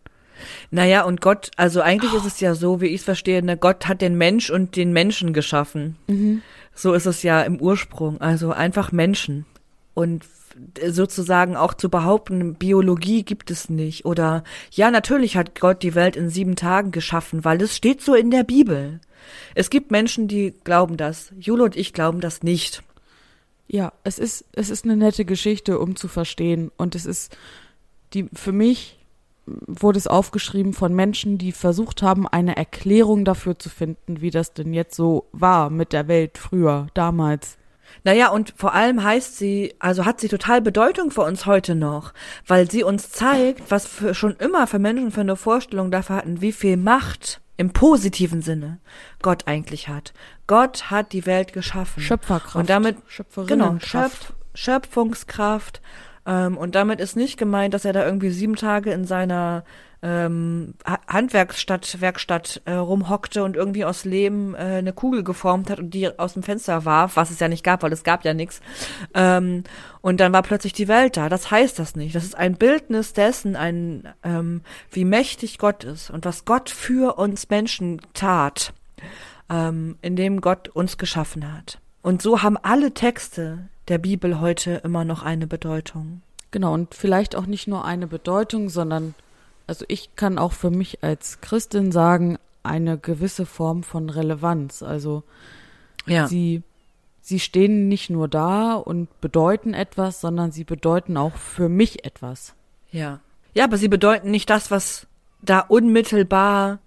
[0.69, 2.17] Naja, und Gott, also eigentlich oh.
[2.17, 4.91] ist es ja so, wie ich es verstehe, ne, Gott hat den Mensch und den
[4.91, 5.95] Menschen geschaffen.
[6.07, 6.41] Mhm.
[6.73, 9.45] So ist es ja im Ursprung, also einfach Menschen.
[9.93, 10.25] Und
[10.87, 14.05] sozusagen auch zu behaupten, Biologie gibt es nicht.
[14.05, 18.15] Oder ja, natürlich hat Gott die Welt in sieben Tagen geschaffen, weil es steht so
[18.15, 18.99] in der Bibel.
[19.53, 21.33] Es gibt Menschen, die glauben das.
[21.39, 22.83] Jule und ich glauben das nicht.
[23.67, 26.71] Ja, es ist, es ist eine nette Geschichte, um zu verstehen.
[26.77, 27.35] Und es ist
[28.13, 28.99] die, für mich
[29.45, 34.53] wurde es aufgeschrieben von Menschen, die versucht haben, eine Erklärung dafür zu finden, wie das
[34.53, 37.57] denn jetzt so war mit der Welt früher, damals.
[38.05, 42.13] Naja, und vor allem heißt sie, also hat sie total Bedeutung für uns heute noch,
[42.45, 46.39] weil sie uns zeigt, was für, schon immer für Menschen für eine Vorstellung dafür hatten,
[46.39, 48.79] wie viel Macht im positiven Sinne
[49.23, 50.13] Gott eigentlich hat.
[50.45, 52.03] Gott hat die Welt geschaffen.
[52.03, 52.55] Schöpferkraft.
[52.55, 52.97] Und damit,
[53.47, 55.81] genau, Schöpf, Schöpfungskraft,
[56.25, 59.63] ähm, und damit ist nicht gemeint, dass er da irgendwie sieben Tage in seiner
[60.01, 60.75] ähm,
[61.07, 66.19] Handwerksstadt, Werkstatt äh, rumhockte und irgendwie aus Lehm äh, eine Kugel geformt hat und die
[66.19, 68.61] aus dem Fenster warf, was es ja nicht gab, weil es gab ja nichts.
[69.13, 69.63] Ähm,
[70.01, 71.29] und dann war plötzlich die Welt da.
[71.29, 72.13] Das heißt das nicht.
[72.13, 74.61] Das ist ein Bildnis dessen, ein ähm,
[74.91, 78.73] wie mächtig Gott ist und was Gott für uns Menschen tat,
[79.49, 81.79] ähm, indem Gott uns geschaffen hat.
[82.03, 86.21] Und so haben alle Texte der Bibel heute immer noch eine Bedeutung.
[86.51, 89.13] Genau, und vielleicht auch nicht nur eine Bedeutung, sondern,
[89.67, 94.81] also ich kann auch für mich als Christin sagen, eine gewisse Form von Relevanz.
[94.81, 95.23] Also
[96.05, 96.27] ja.
[96.27, 96.63] sie,
[97.21, 102.55] sie stehen nicht nur da und bedeuten etwas, sondern sie bedeuten auch für mich etwas.
[102.91, 103.19] Ja.
[103.53, 105.07] Ja, aber sie bedeuten nicht das, was
[105.41, 106.79] da unmittelbar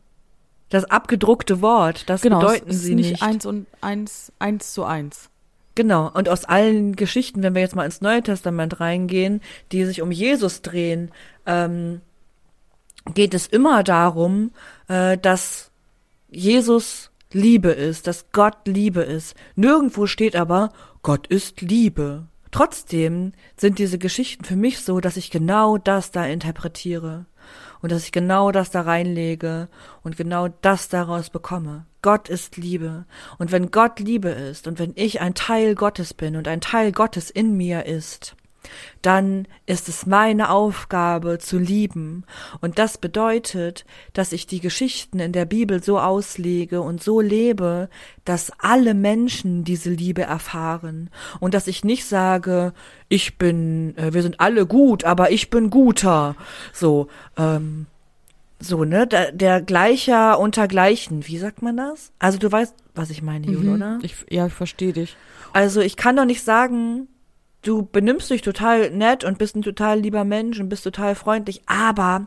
[0.69, 3.13] das abgedruckte Wort, das genau, bedeuten sie nicht.
[3.13, 5.31] nicht eins und eins, eins zu eins.
[5.79, 10.03] Genau, und aus allen Geschichten, wenn wir jetzt mal ins Neue Testament reingehen, die sich
[10.03, 11.13] um Jesus drehen,
[11.47, 12.01] ähm,
[13.15, 14.51] geht es immer darum,
[14.89, 15.71] äh, dass
[16.31, 19.37] Jesus Liebe ist, dass Gott Liebe ist.
[19.55, 20.71] Nirgendwo steht aber,
[21.03, 22.27] Gott ist Liebe.
[22.51, 27.27] Trotzdem sind diese Geschichten für mich so, dass ich genau das da interpretiere
[27.83, 29.69] und dass ich genau das da reinlege
[30.03, 31.87] und genau das daraus bekomme.
[32.03, 33.05] Gott ist Liebe.
[33.39, 36.93] Und wenn Gott Liebe ist und wenn ich ein Teil Gottes bin und ein Teil
[36.93, 38.37] Gottes in mir ist,
[39.03, 42.25] dann ist es meine Aufgabe zu lieben.
[42.61, 47.89] Und das bedeutet, dass ich die Geschichten in der Bibel so auslege und so lebe,
[48.25, 51.11] dass alle Menschen diese Liebe erfahren.
[51.41, 52.73] Und dass ich nicht sage,
[53.09, 56.35] ich bin, äh, wir sind alle gut, aber ich bin guter.
[56.73, 57.87] So, ähm,
[58.61, 59.07] so, ne?
[59.07, 61.27] Der, der Gleicher unter Gleichen.
[61.27, 62.13] Wie sagt man das?
[62.19, 63.75] Also du weißt, was ich meine, Jule, mhm.
[63.75, 63.99] oder?
[64.03, 65.17] Ich, ja, ich verstehe dich.
[65.53, 67.09] Also ich kann doch nicht sagen,
[67.63, 71.63] du benimmst dich total nett und bist ein total lieber Mensch und bist total freundlich,
[71.67, 72.27] aber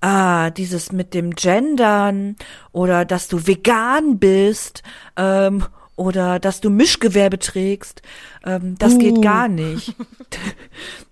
[0.00, 2.36] ah, dieses mit dem Gendern
[2.72, 4.82] oder dass du vegan bist
[5.16, 5.64] ähm,
[5.96, 8.02] oder dass du Mischgewerbe trägst,
[8.44, 8.98] ähm, das uh.
[8.98, 9.94] geht gar nicht.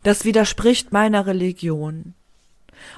[0.02, 2.12] Das widerspricht meiner Religion.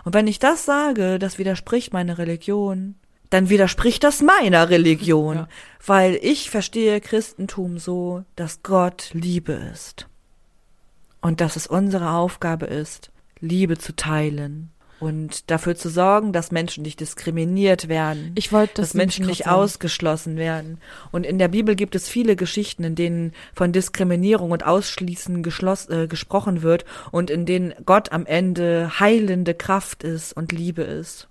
[0.04, 2.96] Und wenn ich das sage, das widerspricht meiner Religion,
[3.30, 5.48] dann widerspricht das meiner Religion, ja.
[5.84, 10.08] weil ich verstehe Christentum so, dass Gott Liebe ist.
[11.20, 16.82] Und dass es unsere Aufgabe ist, Liebe zu teilen und dafür zu sorgen, dass Menschen
[16.82, 20.78] nicht diskriminiert werden, ich wollte das dass Menschen nicht ausgeschlossen werden.
[21.12, 26.06] Und in der Bibel gibt es viele Geschichten, in denen von Diskriminierung und Ausschließen äh,
[26.06, 31.28] gesprochen wird und in denen Gott am Ende heilende Kraft ist und Liebe ist.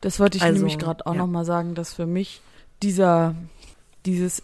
[0.00, 1.18] Das wollte ich also, nämlich gerade auch ja.
[1.18, 2.40] noch mal sagen, dass für mich
[2.82, 3.34] dieser
[4.04, 4.42] dieses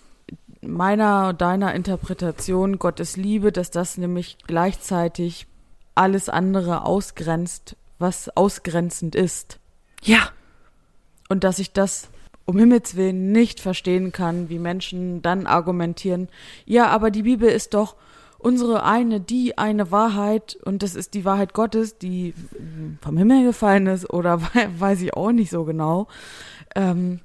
[0.63, 5.47] meiner, deiner Interpretation Gottes Liebe, dass das nämlich gleichzeitig
[5.95, 9.61] alles andere ausgrenzt, was ausgrenzend ist.
[10.03, 10.31] Ja.
[11.29, 12.09] Und dass ich das
[12.45, 16.29] um Himmels Willen nicht verstehen kann, wie Menschen dann argumentieren,
[16.67, 17.95] ja, aber die Bibel ist doch
[18.39, 22.35] unsere eine, die eine Wahrheit und das ist die Wahrheit Gottes, die
[23.03, 24.41] vom Himmel gefallen ist oder
[24.79, 26.09] weiß ich auch nicht so genau.
[26.75, 27.21] Ähm,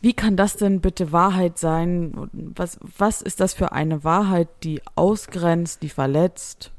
[0.00, 2.30] wie kann das denn bitte Wahrheit sein?
[2.32, 6.70] Was, was ist das für eine Wahrheit, die ausgrenzt, die verletzt?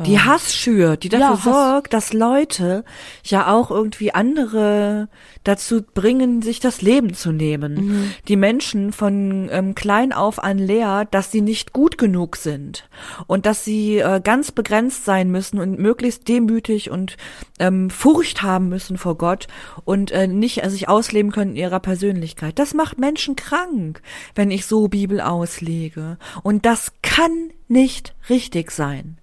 [0.00, 2.84] Die Ähm, Hass schürt, die dafür ja, sorgt, dass Leute
[3.22, 5.08] ja auch irgendwie andere
[5.44, 7.74] dazu bringen, sich das Leben zu nehmen.
[7.74, 8.10] Mhm.
[8.26, 12.88] Die Menschen von ähm, klein auf an leer, dass sie nicht gut genug sind
[13.28, 17.16] und dass sie äh, ganz begrenzt sein müssen und möglichst demütig und
[17.60, 19.46] ähm, Furcht haben müssen vor Gott
[19.84, 22.58] und äh, nicht äh, sich ausleben können in ihrer Persönlichkeit.
[22.58, 24.02] Das macht Menschen krank,
[24.34, 26.18] wenn ich so Bibel auslege.
[26.42, 29.18] Und das kann nicht richtig sein.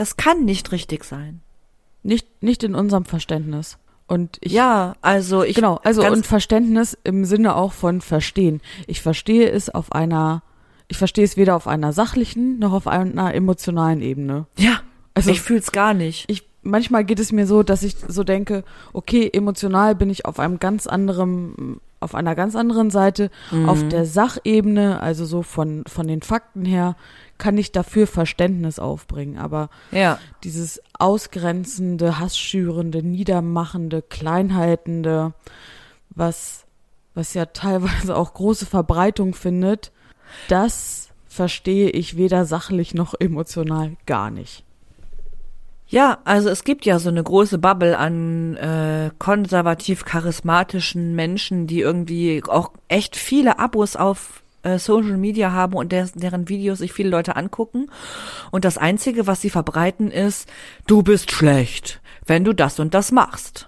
[0.00, 1.42] Das kann nicht richtig sein.
[2.02, 3.76] Nicht, nicht in unserem Verständnis.
[4.06, 8.62] Und ich, ja, also ich genau, also und Verständnis im Sinne auch von verstehen.
[8.86, 10.42] Ich verstehe es auf einer,
[10.88, 14.46] ich verstehe es weder auf einer sachlichen noch auf einer emotionalen Ebene.
[14.56, 14.80] ja,
[15.12, 16.24] Also ich fühl's gar nicht.
[16.30, 20.38] ich manchmal geht es mir so, dass ich so denke, okay, emotional bin ich auf
[20.40, 23.30] einem ganz anderen, auf einer ganz anderen Seite.
[23.66, 26.96] Auf der Sachebene, also so von von den Fakten her,
[27.38, 29.38] kann ich dafür Verständnis aufbringen.
[29.38, 35.34] Aber Ja, dieses ausgrenzende, hassschürende, niedermachende, kleinhaltende,
[36.10, 36.64] was
[37.14, 39.92] was ja teilweise auch große Verbreitung findet,
[40.48, 44.64] das verstehe ich weder sachlich noch emotional gar nicht.
[45.92, 51.80] Ja, also es gibt ja so eine große Bubble an äh, konservativ charismatischen Menschen, die
[51.80, 56.92] irgendwie auch echt viele Abos auf äh, Social Media haben und der, deren Videos sich
[56.92, 57.90] viele Leute angucken.
[58.52, 60.48] Und das Einzige, was sie verbreiten, ist,
[60.86, 63.66] du bist schlecht, wenn du das und das machst.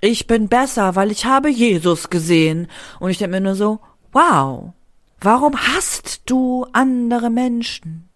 [0.00, 2.66] Ich bin besser, weil ich habe Jesus gesehen.
[2.98, 3.78] Und ich denke mir nur so,
[4.12, 4.72] wow,
[5.20, 8.08] warum hasst du andere Menschen?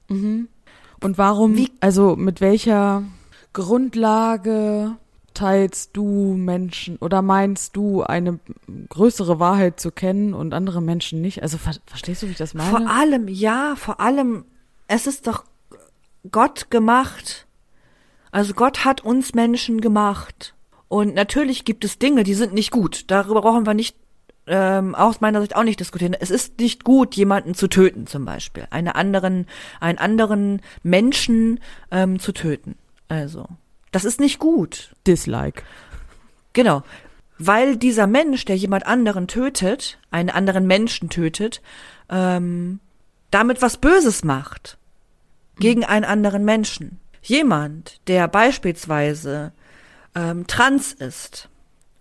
[1.02, 3.04] Und warum, Wie- also mit welcher
[3.52, 4.96] Grundlage
[5.34, 8.40] teilst du Menschen oder meinst du eine
[8.88, 11.42] größere Wahrheit zu kennen und andere Menschen nicht?
[11.42, 12.70] Also ver verstehst du, wie ich das meine?
[12.70, 14.44] Vor allem, ja, vor allem,
[14.88, 15.44] es ist doch
[16.30, 17.46] Gott gemacht.
[18.30, 20.54] Also Gott hat uns Menschen gemacht.
[20.88, 23.04] Und natürlich gibt es Dinge, die sind nicht gut.
[23.08, 23.96] Darüber brauchen wir nicht,
[24.46, 26.14] ähm, aus meiner Sicht auch nicht diskutieren.
[26.18, 28.66] Es ist nicht gut, jemanden zu töten, zum Beispiel.
[28.70, 29.46] Eine anderen,
[29.80, 32.74] einen anderen Menschen ähm, zu töten.
[33.08, 33.46] Also,
[33.90, 34.94] das ist nicht gut.
[35.06, 35.62] Dislike.
[36.52, 36.82] Genau.
[37.38, 41.62] Weil dieser Mensch, der jemand anderen tötet, einen anderen Menschen tötet,
[42.10, 42.80] ähm,
[43.30, 44.76] damit was Böses macht.
[45.58, 47.00] Gegen einen anderen Menschen.
[47.22, 49.52] Jemand, der beispielsweise
[50.14, 51.48] ähm, trans ist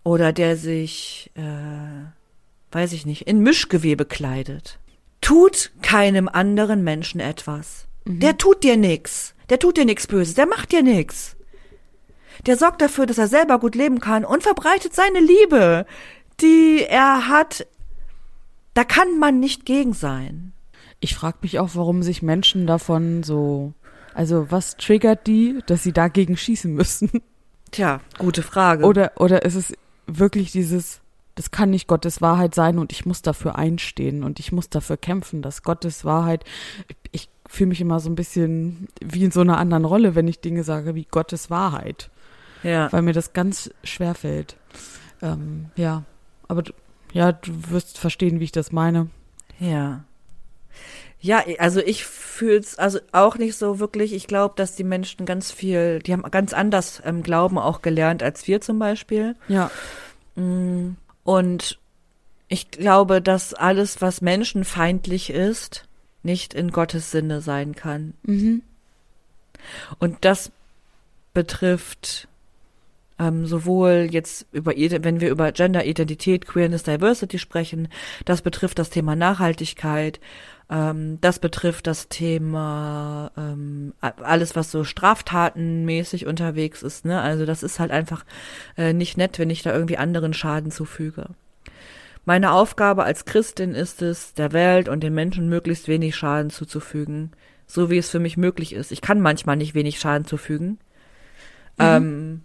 [0.04, 4.80] oder der sich, äh, weiß ich nicht, in Mischgewebe kleidet,
[5.22, 7.87] tut keinem anderen Menschen etwas.
[8.08, 9.36] Der tut dir nix.
[9.50, 10.34] Der tut dir nix Böses.
[10.34, 11.36] Der macht dir nix.
[12.46, 15.86] Der sorgt dafür, dass er selber gut leben kann und verbreitet seine Liebe,
[16.40, 17.68] die er hat.
[18.74, 20.54] Da kann man nicht gegen sein.
[21.00, 23.74] Ich frage mich auch, warum sich Menschen davon so,
[24.14, 27.22] also was triggert die, dass sie dagegen schießen müssen?
[27.72, 28.86] Tja, gute Frage.
[28.86, 29.74] Oder, oder ist es
[30.06, 31.02] wirklich dieses,
[31.36, 34.98] das kann nicht Gottes Wahrheit sein und ich muss dafür einstehen und ich muss dafür
[34.98, 36.46] kämpfen, dass Gottes Wahrheit,
[37.12, 40.40] ich fühle mich immer so ein bisschen wie in so einer anderen Rolle, wenn ich
[40.42, 42.10] Dinge sage wie Gottes Wahrheit,
[42.64, 42.92] ja.
[42.92, 44.58] weil mir das ganz schwer fällt.
[45.22, 46.04] Ähm, ja,
[46.48, 46.64] aber
[47.14, 49.10] ja, du wirst verstehen, wie ich das meine.
[49.60, 50.04] Ja.
[51.20, 54.14] Ja, also ich fühl's also auch nicht so wirklich.
[54.14, 58.22] Ich glaube, dass die Menschen ganz viel, die haben ganz anders ähm, Glauben auch gelernt
[58.22, 59.36] als wir zum Beispiel.
[59.48, 59.72] Ja,
[60.38, 60.92] Mm,
[61.24, 61.80] Und
[62.48, 65.87] ich glaube, dass alles, was menschenfeindlich ist,
[66.28, 68.14] nicht in Gottes Sinne sein kann.
[68.24, 68.62] mhm.
[69.98, 70.52] Und das
[71.34, 72.28] betrifft
[73.20, 77.88] ähm, sowohl jetzt über, wenn wir über Gender-Identität, Queerness, Diversity sprechen,
[78.26, 80.20] das betrifft das Thema Nachhaltigkeit,
[80.70, 87.06] ähm, das betrifft das Thema ähm, alles, was so straftatenmäßig unterwegs ist.
[87.06, 87.20] Ne?
[87.20, 88.26] Also das ist halt einfach
[88.78, 91.30] äh, nicht nett, wenn ich da irgendwie anderen Schaden zufüge.
[92.28, 97.32] Meine Aufgabe als Christin ist es, der Welt und den Menschen möglichst wenig Schaden zuzufügen,
[97.68, 98.92] so wie es für mich möglich ist.
[98.92, 100.78] Ich kann manchmal nicht wenig Schaden zufügen.
[101.80, 102.42] Ähm,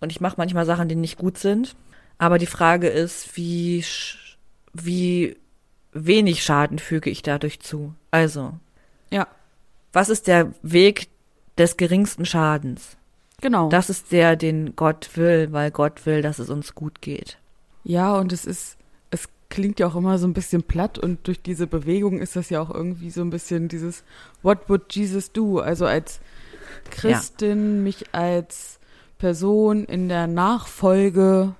[0.00, 1.74] und ich mache manchmal Sachen, die nicht gut sind.
[2.18, 4.36] Aber die Frage ist, wie, sch-
[4.74, 5.38] wie
[5.92, 7.94] wenig Schaden füge ich dadurch zu.
[8.10, 8.52] Also,
[9.10, 9.26] Ja,
[9.94, 11.08] was ist der Weg
[11.56, 12.98] des geringsten Schadens?
[13.40, 13.70] genau.
[13.70, 17.38] Das ist der, den Gott will, weil Gott will, dass es uns gut geht.
[17.84, 18.76] Ja, und es ist,
[19.10, 22.50] es klingt ja auch immer so ein bisschen platt und durch diese Bewegung ist das
[22.50, 24.02] ja auch irgendwie so ein bisschen dieses
[24.42, 25.58] What would Jesus do?
[25.60, 26.20] Also als
[26.90, 28.78] Christin, mich als
[29.18, 31.54] Person in der Nachfolge,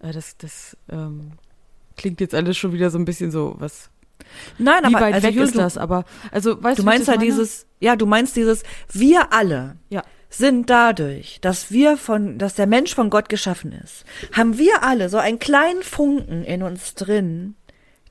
[0.00, 1.32] äh, das, das ähm,
[1.96, 3.90] klingt jetzt alles schon wieder so ein bisschen so, was,
[4.58, 5.78] Nein, wie aber weit also, weg Jule, ist das?
[5.78, 7.24] Aber, also, weißt Du meinst ja meine?
[7.24, 10.02] dieses, ja, du meinst dieses, wir alle Ja.
[10.32, 15.08] Sind dadurch, dass wir von, dass der Mensch von Gott geschaffen ist, haben wir alle
[15.08, 17.54] so einen kleinen Funken in uns drin,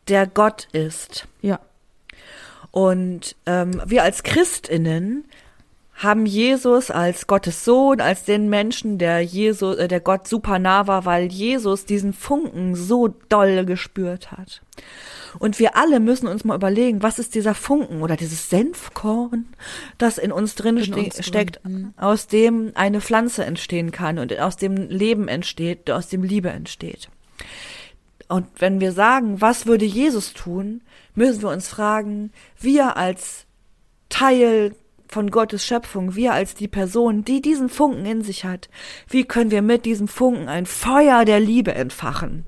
[0.07, 1.27] der Gott ist.
[1.41, 1.59] Ja,
[2.71, 5.25] Und ähm, wir als Christinnen
[6.01, 10.87] haben Jesus als Gottes Sohn, als den Menschen, der Jesus, äh, der Gott super nah
[10.87, 14.61] war, weil Jesus diesen Funken so doll gespürt hat.
[15.37, 19.45] Und wir alle müssen uns mal überlegen, was ist dieser Funken oder dieses Senfkorn,
[19.97, 21.93] das in uns drin, In ste uns drin, steckt, mhm.
[21.97, 27.09] aus dem eine Pflanze entstehen kann und aus dem Leben entsteht, aus dem Liebe entsteht.
[28.27, 30.81] Und wenn wir sagen, was würde Jesus tun,
[31.15, 33.45] müssen wir uns fragen, wir als
[34.09, 34.73] Teil
[35.11, 38.69] von Gottes Schöpfung, wir als die Person, die diesen Funken in sich hat,
[39.07, 42.45] wie können wir mit diesem Funken ein Feuer der Liebe entfachen?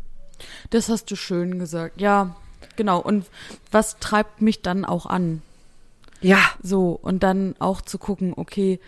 [0.69, 2.01] das hast du schön gesagt.
[2.01, 2.35] Ja,
[2.75, 2.99] genau.
[2.99, 3.25] Und
[3.71, 5.41] was treibt mich dann auch an?
[6.21, 8.79] Ja, So, und dann auch zu gucken, okay,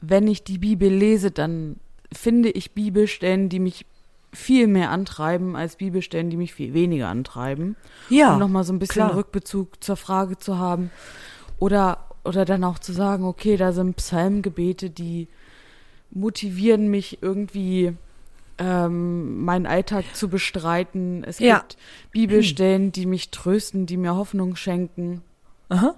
[0.00, 1.76] wenn ich die Bibel lese, dann
[2.12, 3.86] finde ich Bibelstellen, die mich
[4.32, 7.76] viel mehr antreiben, als Bibelstellen, die mich viel weniger antreiben.
[8.10, 8.34] ja.
[8.34, 9.16] um nochmal so ein bisschen klar.
[9.16, 10.90] Rückbezug zur Frage zu haben.
[11.58, 15.28] Oder, oder dann auch zu sagen, okay, da sind Psalmgebete, die
[16.10, 17.94] motivieren mich irgendwie,
[18.58, 21.24] ähm, meinen Alltag zu bestreiten.
[21.24, 21.58] Es Ja.
[21.58, 21.76] gibt
[22.12, 25.22] Bibelstellen, die mich trösten, die mir Hoffnung schenken.
[25.68, 25.94] Aha.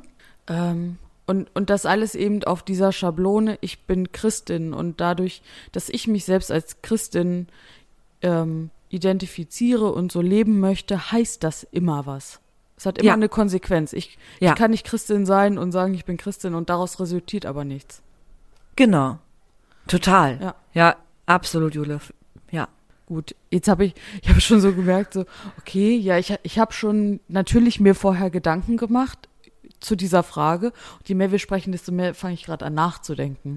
[0.49, 5.89] Ähm, und, und das alles eben auf dieser Schablone, ich bin Christin und dadurch, dass
[5.91, 7.49] ich mich selbst als Christin
[8.23, 12.41] ähm, identifiziere und so leben möchte, heißt das immer was.
[12.79, 13.13] Es hat immer Ja.
[13.15, 13.93] eine Konsequenz.
[13.93, 14.53] Ich, Ja.
[14.53, 18.01] ich kann nicht Christin sein und sagen, ich bin Christin und daraus resultiert aber nichts.
[18.77, 19.19] Genau.
[19.89, 20.39] Total.
[20.41, 20.55] Ja.
[20.75, 22.01] Ja, absolut, Jule.
[22.51, 22.69] Ja.
[23.07, 25.25] Gut, jetzt habe ich, ich habe schon so gemerkt, so,
[25.59, 29.29] okay, ja, ich, ich habe schon natürlich mir vorher Gedanken gemacht
[29.81, 30.67] zu dieser Frage.
[30.99, 33.57] Und je mehr wir sprechen, desto mehr fange ich gerade an nachzudenken.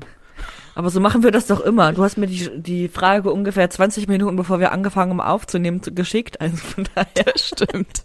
[0.74, 1.94] Aber so machen wir das doch immer.
[1.94, 5.94] Du hast mir die, die Frage ungefähr 20 Minuten, bevor wir angefangen haben aufzunehmen, zu-
[5.94, 6.42] geschickt.
[6.42, 7.26] Also von daher.
[7.36, 8.04] Stimmt.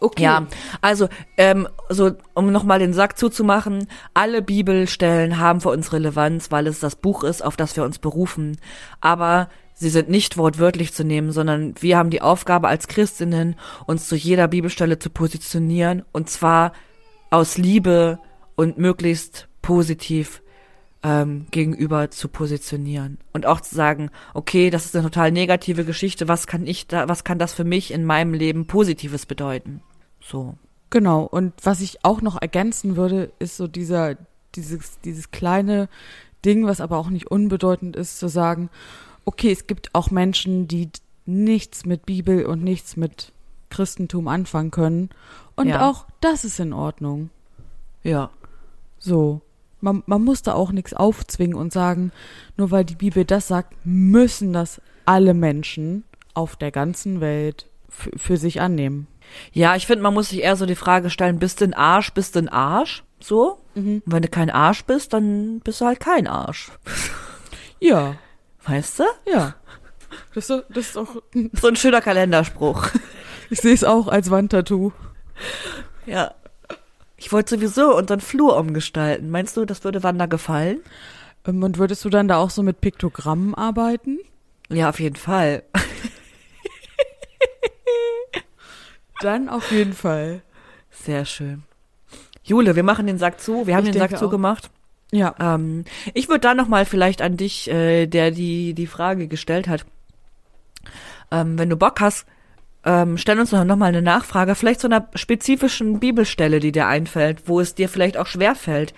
[0.00, 0.22] Okay.
[0.22, 0.46] Ja,
[0.80, 6.66] also ähm, so um nochmal den Sack zuzumachen, alle Bibelstellen haben für uns Relevanz, weil
[6.66, 8.58] es das Buch ist, auf das wir uns berufen.
[9.00, 13.56] Aber sie sind nicht wortwörtlich zu nehmen, sondern wir haben die Aufgabe als Christinnen,
[13.86, 16.72] uns zu jeder Bibelstelle zu positionieren und zwar
[17.30, 18.18] aus Liebe
[18.56, 20.42] und möglichst positiv
[21.02, 26.26] ähm, gegenüber zu positionieren und auch zu sagen, okay, das ist eine total negative Geschichte,
[26.28, 29.82] was kann ich da, was kann das für mich in meinem Leben Positives bedeuten?
[30.20, 30.56] So.
[30.90, 31.22] Genau.
[31.22, 34.16] Und was ich auch noch ergänzen würde, ist so dieser,
[34.54, 35.88] dieses, dieses kleine
[36.44, 38.70] Ding, was aber auch nicht unbedeutend ist, zu sagen,
[39.24, 40.88] okay, es gibt auch Menschen, die
[41.26, 43.32] nichts mit Bibel und nichts mit
[43.70, 45.10] Christentum anfangen können.
[45.56, 45.88] Und Ja.
[45.88, 47.30] auch das ist in Ordnung.
[48.02, 48.30] Ja.
[48.98, 49.42] So.
[49.80, 52.10] Man, man muss da auch nichts aufzwingen und sagen,
[52.56, 58.36] nur weil die Bibel das sagt, müssen das alle Menschen auf der ganzen Welt für
[58.36, 59.06] sich annehmen.
[59.52, 62.12] Ja, ich finde, man muss sich eher so die Frage stellen, bist du ein Arsch,
[62.12, 63.04] bist du ein Arsch?
[63.20, 63.60] So?
[63.74, 66.70] Und wenn du kein Arsch bist, dann bist du halt kein Arsch.
[67.80, 68.16] Ja,
[68.64, 69.04] Weißt du?
[69.26, 69.54] ja.
[70.34, 71.22] Das ist, das ist auch,
[71.52, 72.88] So ein schöner Kalenderspruch.
[73.50, 74.92] ich sehe es auch als Wandtattoo.
[76.06, 76.34] Ja.
[77.18, 79.28] Ich wollte sowieso unseren Flur umgestalten.
[79.30, 80.80] Meinst du, das würde Wanda gefallen?
[81.46, 84.18] Ähm, Und würdest du dann da auch so mit Piktogrammen arbeiten?
[84.70, 85.62] Ja, auf jeden Fall.
[89.20, 90.42] Dann auf jeden Fall.
[90.90, 91.64] Sehr schön.
[92.44, 93.66] Jule, wir machen den Sack zu.
[93.66, 94.18] Wir haben Ich den Sack auch.
[94.18, 94.70] zugemacht.
[95.10, 95.34] Ja.
[95.40, 99.66] Ähm, ich würde da noch mal vielleicht an dich, äh, der die die Frage gestellt
[99.66, 99.84] hat,
[101.32, 102.26] ähm, wenn du Bock hast,
[102.88, 107.42] ähm, stell uns noch mal eine Nachfrage, vielleicht zu einer spezifischen Bibelstelle, die dir einfällt,
[107.44, 108.94] wo es dir vielleicht auch schwer fällt,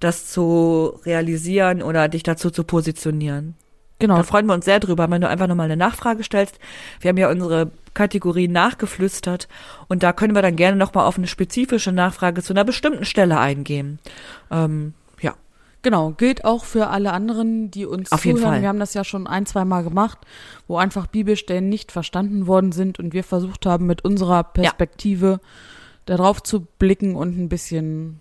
[0.00, 3.54] das zu realisieren oder dich dazu zu positionieren.
[3.98, 4.16] Genau.
[4.16, 6.58] Da freuen wir uns sehr drüber, wenn du einfach nochmal eine Nachfrage stellst.
[7.00, 9.46] Wir haben ja unsere Kategorien nachgeflüstert
[9.88, 13.38] und da können wir dann gerne nochmal auf eine spezifische Nachfrage zu einer bestimmten Stelle
[13.38, 13.98] eingehen.
[14.50, 14.94] Ähm,
[15.84, 18.54] Genau, gilt auch für alle anderen, die uns Auf jeden zuhören.
[18.54, 18.62] Fall.
[18.62, 20.18] Wir haben das ja schon ein, zwei Mal gemacht,
[20.66, 25.40] wo einfach Bibelstellen nicht verstanden worden sind und wir versucht haben, mit unserer Perspektive
[26.06, 28.20] darauf zu blicken und ein bisschen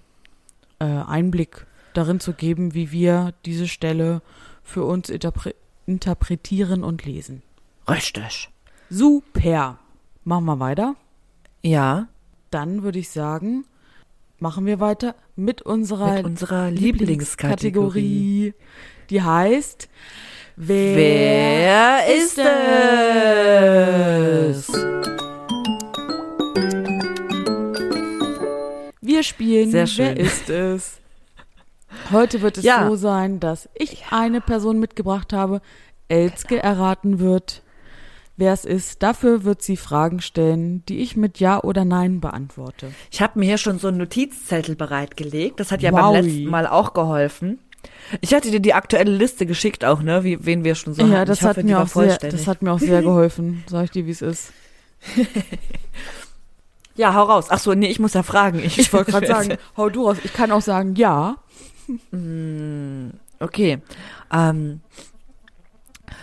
[0.80, 4.22] äh, Einblick darin zu geben, wie wir diese Stelle
[4.62, 5.56] für uns interpre
[5.86, 7.44] interpretieren und lesen.
[7.90, 8.50] Richtig.
[8.90, 9.80] Super.
[10.24, 10.96] Machen wir weiter.
[11.62, 12.08] Ja,
[12.52, 13.66] Dann würde ich sagen,
[14.44, 18.54] machen wir weiter mit unserer, mit unserer Lieblingskategorie.
[19.10, 19.88] Die heißt
[20.58, 22.44] Wer, Wer ist es?
[29.02, 30.08] Wir spielen Sehr schön.
[30.08, 31.00] Wer ist es?
[32.12, 32.86] Heute wird es Ja.
[32.90, 35.62] so sein, dass ich eine Person mitgebracht habe,
[36.10, 37.64] Elske erraten wird,
[38.38, 39.04] wer es ist.
[39.04, 42.92] Dafür wird sie Fragen stellen, die ich mit Ja oder Nein beantworte.
[43.12, 45.60] Ich habe mir hier schon so einen Notizzettel bereitgelegt.
[45.60, 46.02] Das hat ja Wowi.
[46.02, 47.60] beim letzten Mal auch geholfen.
[48.22, 50.24] Ich hatte dir die aktuelle Liste geschickt auch, ne?
[50.24, 51.28] Wie, wen wir schon so ja, hatten.
[51.28, 53.64] das ich hoffe, hat mir auch sehr, das hat mir auch sehr geholfen.
[53.68, 54.54] Sag ich dir, wie es ist.
[56.96, 57.48] ja, hau raus.
[57.50, 58.60] Ach so, nee, ich muss ja fragen.
[58.64, 60.18] Ich wollte gerade sagen, hau du raus.
[60.24, 61.38] Ich kann auch sagen Ja.
[63.40, 63.82] Okay.
[64.32, 64.82] Ähm,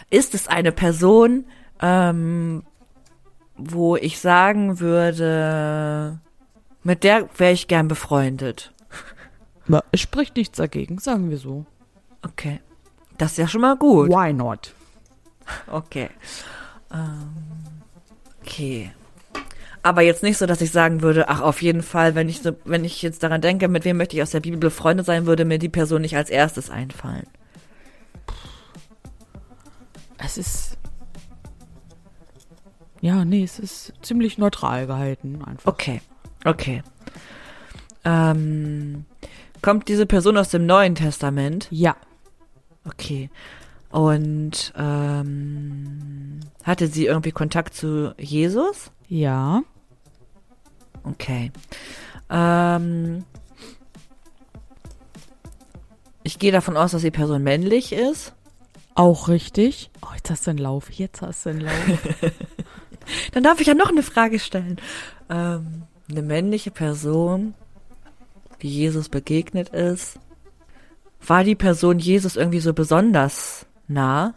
[0.09, 1.45] ist es eine Person,
[1.81, 2.63] ähm,
[3.57, 6.21] wo ich sagen würde,
[6.83, 8.73] mit der wäre ich gern befreundet?
[9.67, 11.67] Na, Es spricht nichts dagegen, sagen wir so.
[12.23, 12.61] Okay.
[13.19, 14.09] Das ist ja schon mal gut.
[14.09, 14.73] Why not?
[15.71, 16.09] Okay.
[16.93, 17.35] Ähm,
[18.41, 18.91] okay.
[19.83, 22.53] Aber jetzt nicht so, dass ich sagen würde, ach, auf jeden Fall, wenn ich so,
[22.65, 25.45] wenn ich jetzt daran denke, mit wem möchte ich aus der Bibel befreundet sein, würde
[25.45, 27.27] mir die Person nicht als erstes einfallen.
[30.19, 30.77] Es ist.
[33.01, 35.73] Ja, nee, es ist ziemlich neutral gehalten, einfach.
[35.73, 36.01] Okay.
[36.45, 36.83] Okay.
[38.05, 39.05] Ähm,
[39.63, 41.67] kommt diese Person aus dem Neuen Testament?
[41.71, 41.97] Ja.
[42.85, 43.31] Okay.
[43.91, 48.91] Und ähm, hatte sie irgendwie Kontakt zu Jesus?
[49.09, 49.63] Ja.
[51.03, 51.51] Okay.
[52.29, 53.25] Ähm,
[56.23, 58.35] ich gehe davon aus, dass die Person männlich ist.
[58.95, 59.91] Auch richtig.
[60.03, 60.91] Oh, jetzt hast du einen Lauf.
[60.91, 61.73] Jetzt hast du einen Lauf.
[63.33, 64.79] Dann darf ich ja noch eine Frage stellen.
[65.29, 67.55] Ähm, eine männliche Person,
[68.63, 70.19] die Jesus begegnet ist.
[71.27, 74.35] War die Person Jesus irgendwie so besonders nah?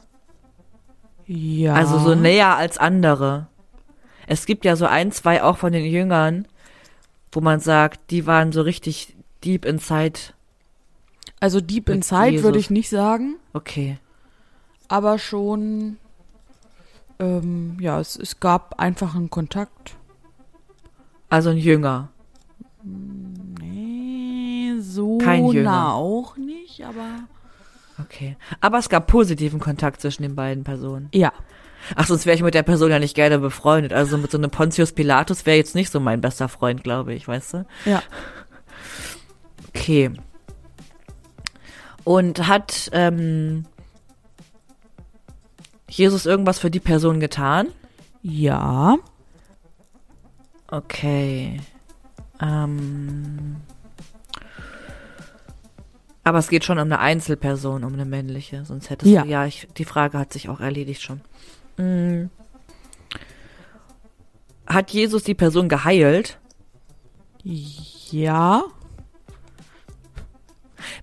[1.25, 1.73] ja.
[1.73, 3.47] Also so näher als andere?
[4.27, 6.47] Es gibt ja so ein, zwei auch von den Jüngern,
[7.31, 10.19] wo man sagt, die waren so richtig deep inside.
[11.39, 13.97] Also Deep Inside würde ich nicht sagen, Okay.
[14.87, 15.97] aber schon.
[17.23, 19.95] Ähm, ja, es, es gab einfach einen Kontakt.
[21.29, 22.09] Also ein Jünger.
[22.83, 25.71] Nee, so Kein Jünger.
[25.71, 27.21] nah auch nicht, aber.
[28.01, 28.35] Okay.
[28.59, 31.07] Aber es gab positiven Kontakt zwischen den beiden Personen.
[31.13, 31.31] Ja.
[31.95, 33.93] Ach, sonst wäre ich mit der Person ja nicht gerne befreundet.
[33.93, 37.27] Also mit so einem Pontius Pilatus wäre jetzt nicht so mein bester Freund, glaube ich,
[37.27, 37.65] weißt du?
[37.85, 38.03] Ja.
[39.69, 40.11] Okay.
[42.03, 43.65] Und hat ähm,
[45.97, 47.67] Jesus irgendwas für die Person getan?
[48.21, 48.97] Ja.
[50.69, 51.59] Okay.
[52.41, 53.57] Ähm,
[56.23, 58.65] aber es geht schon um eine Einzelperson, um eine männliche.
[58.65, 59.23] Sonst hättest Ja.
[59.23, 61.21] du, ja, ich, die Frage hat sich auch erledigt schon.
[61.77, 62.29] Mm.
[64.65, 66.39] Hat Jesus die Person geheilt?
[67.43, 68.63] Ja.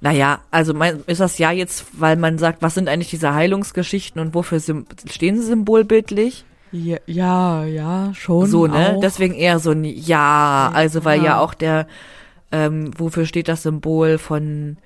[0.00, 4.20] Naja, also mein, ist das ja jetzt, weil man sagt, was sind eigentlich diese Heilungsgeschichten
[4.20, 6.44] und wofür stehen sie symbolbildlich?
[6.72, 8.46] Ja, ja, ja schon.
[8.46, 8.94] so, ne?
[8.96, 9.00] Auch.
[9.00, 11.40] Deswegen eher so ein Ja, also weil ja Ja.
[11.40, 11.86] auch der,
[12.52, 14.76] ähm, wofür steht das Symbol von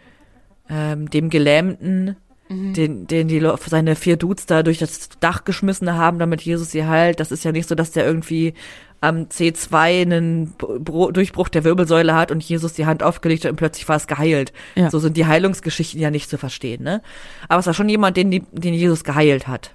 [0.70, 2.16] ähm, dem Gelähmten,
[2.54, 2.72] Mhm.
[2.74, 6.84] den, den die seine vier Dudes da durch das Dach geschmissen haben, damit Jesus sie
[6.84, 7.20] heilt.
[7.20, 8.54] Das ist ja nicht so, dass der irgendwie
[9.00, 13.56] am C2 einen Bro Durchbruch der Wirbelsäule hat und Jesus die Hand aufgelegt hat und
[13.56, 14.52] plötzlich war es geheilt.
[14.74, 14.90] Ja.
[14.90, 17.02] So sind die Heilungsgeschichten ja nicht zu verstehen, ne?
[17.48, 19.74] Aber es war schon jemand, den, den Jesus geheilt hat.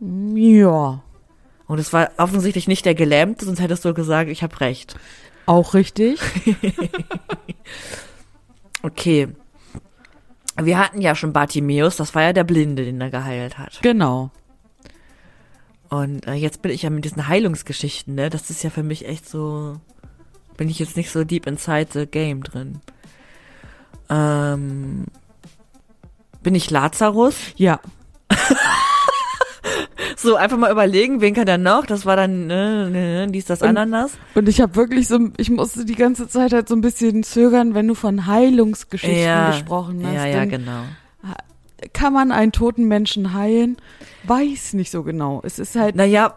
[0.00, 1.02] Ja.
[1.66, 4.96] Und es war offensichtlich nicht der Gelähmte, sonst hättest du gesagt, ich habe recht.
[5.46, 6.20] Auch richtig.
[8.84, 9.28] Okay.
[10.56, 13.80] Wir hatten ja schon Bartimäus, das war ja der Blinde, den er geheilt hat.
[13.82, 14.30] Genau.
[15.88, 18.30] Und äh, jetzt bin ich ja mit diesen Heilungsgeschichten, ne?
[18.30, 19.80] Das ist ja für mich echt so.
[20.56, 22.80] Bin ich jetzt nicht so deep inside the game drin.
[24.08, 25.06] Ähm,
[26.42, 27.36] bin ich Lazarus?
[27.56, 27.80] Ja.
[30.24, 31.86] So, einfach mal überlegen, wen kann er noch?
[31.86, 34.12] Das war dann, ne, ne, dies, das, Und- Ananas.
[34.34, 37.74] Und ich habe wirklich so, ich musste die ganze Zeit halt so ein bisschen zögern,
[37.74, 40.14] wenn du von Heilungsgeschichten gesprochen hast.
[40.14, 40.82] Ja, ja, genau.
[41.92, 43.76] Kann man einen toten Menschen heilen?
[44.22, 45.42] Weiß nicht so genau.
[45.44, 46.34] Es ist halt Naja,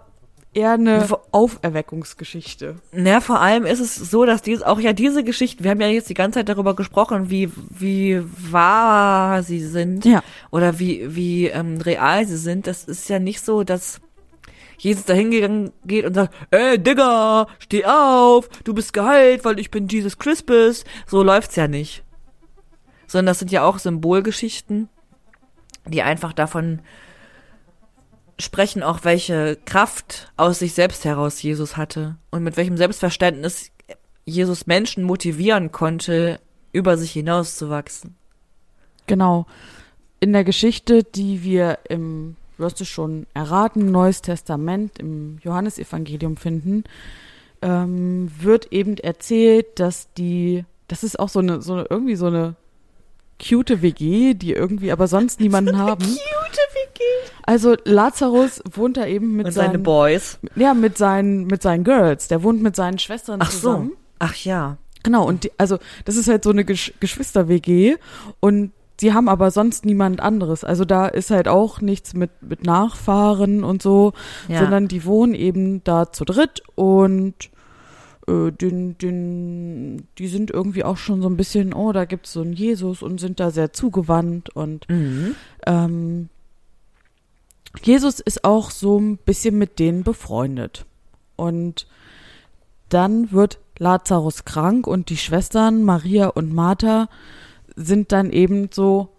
[0.53, 2.75] eher eine Auferweckungsgeschichte.
[2.91, 5.87] na, vor allem ist es so, dass dies, auch ja diese Geschichten, wir haben ja
[5.87, 8.21] jetzt die ganze Zeit darüber gesprochen, wie, wie
[8.51, 10.05] wahr sie sind.
[10.05, 10.23] Ja.
[10.51, 12.67] Oder wie, wie ähm, real sie sind.
[12.67, 14.01] Das ist ja nicht so, dass
[14.77, 19.71] Jesus da hingegangen geht und sagt, ey, Digga, steh auf, du bist geheilt, weil ich
[19.71, 20.85] bin Jesus Christus.
[21.05, 22.03] So läuft's ja nicht.
[23.07, 24.89] Sondern das sind ja auch Symbolgeschichten,
[25.85, 26.81] die einfach davon
[28.39, 33.71] sprechen, auch welche Kraft aus sich selbst heraus Jesus hatte und mit welchem Selbstverständnis
[34.25, 36.39] Jesus Menschen motivieren konnte,
[36.73, 38.15] über sich hinauszuwachsen.
[39.07, 39.47] Genau.
[40.19, 46.37] In der Geschichte, die wir im, du hast es schon erraten, Neues Testament im Johannesevangelium
[46.37, 46.83] finden,
[47.61, 52.27] ähm, wird eben erzählt, dass die, das ist auch so eine, so eine, irgendwie so
[52.27, 52.55] eine
[53.41, 56.03] cute WG, die irgendwie aber sonst niemanden haben.
[56.03, 56.67] Cute.
[57.45, 60.39] Also Lazarus wohnt da eben mit Und seine seinen, Boys.
[60.55, 62.27] ja, mit seinen, mit seinen Girls.
[62.27, 63.89] Der wohnt mit seinen Schwestern Ach zusammen.
[63.91, 63.97] so.
[64.19, 64.77] Ach ja.
[65.03, 67.95] Genau, und die, also das ist halt so eine Gesch Geschwister-WG
[68.41, 70.63] und sie haben aber sonst niemand anderes.
[70.65, 74.11] Also da ist halt auch nichts mit, mit Nachfahren und so,
[74.49, 74.59] Ja.
[74.61, 77.35] sondern die wohnen eben da zu dritt und
[78.27, 82.41] äh, den, den, die sind irgendwie auch schon so ein bisschen, oh, da gibt's so
[82.41, 85.35] einen Jesus und sind da sehr zugewandt und Mhm.
[85.65, 86.29] ähm,
[87.81, 90.85] Jesus ist auch so ein bisschen mit denen befreundet.
[91.35, 91.87] Und
[92.89, 97.09] dann wird Lazarus krank und die Schwestern Maria und Martha
[97.75, 99.09] sind dann eben so,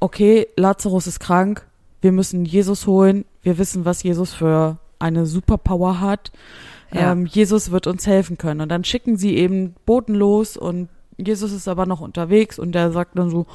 [0.00, 1.66] okay, Lazarus ist krank,
[2.00, 6.32] wir müssen Jesus holen, wir wissen, was Jesus für eine Superpower hat.
[6.92, 7.12] Ja.
[7.12, 8.60] Ähm, Jesus wird uns helfen können.
[8.60, 12.92] Und dann schicken sie eben Boten los und Jesus ist aber noch unterwegs und der
[12.92, 13.46] sagt dann so,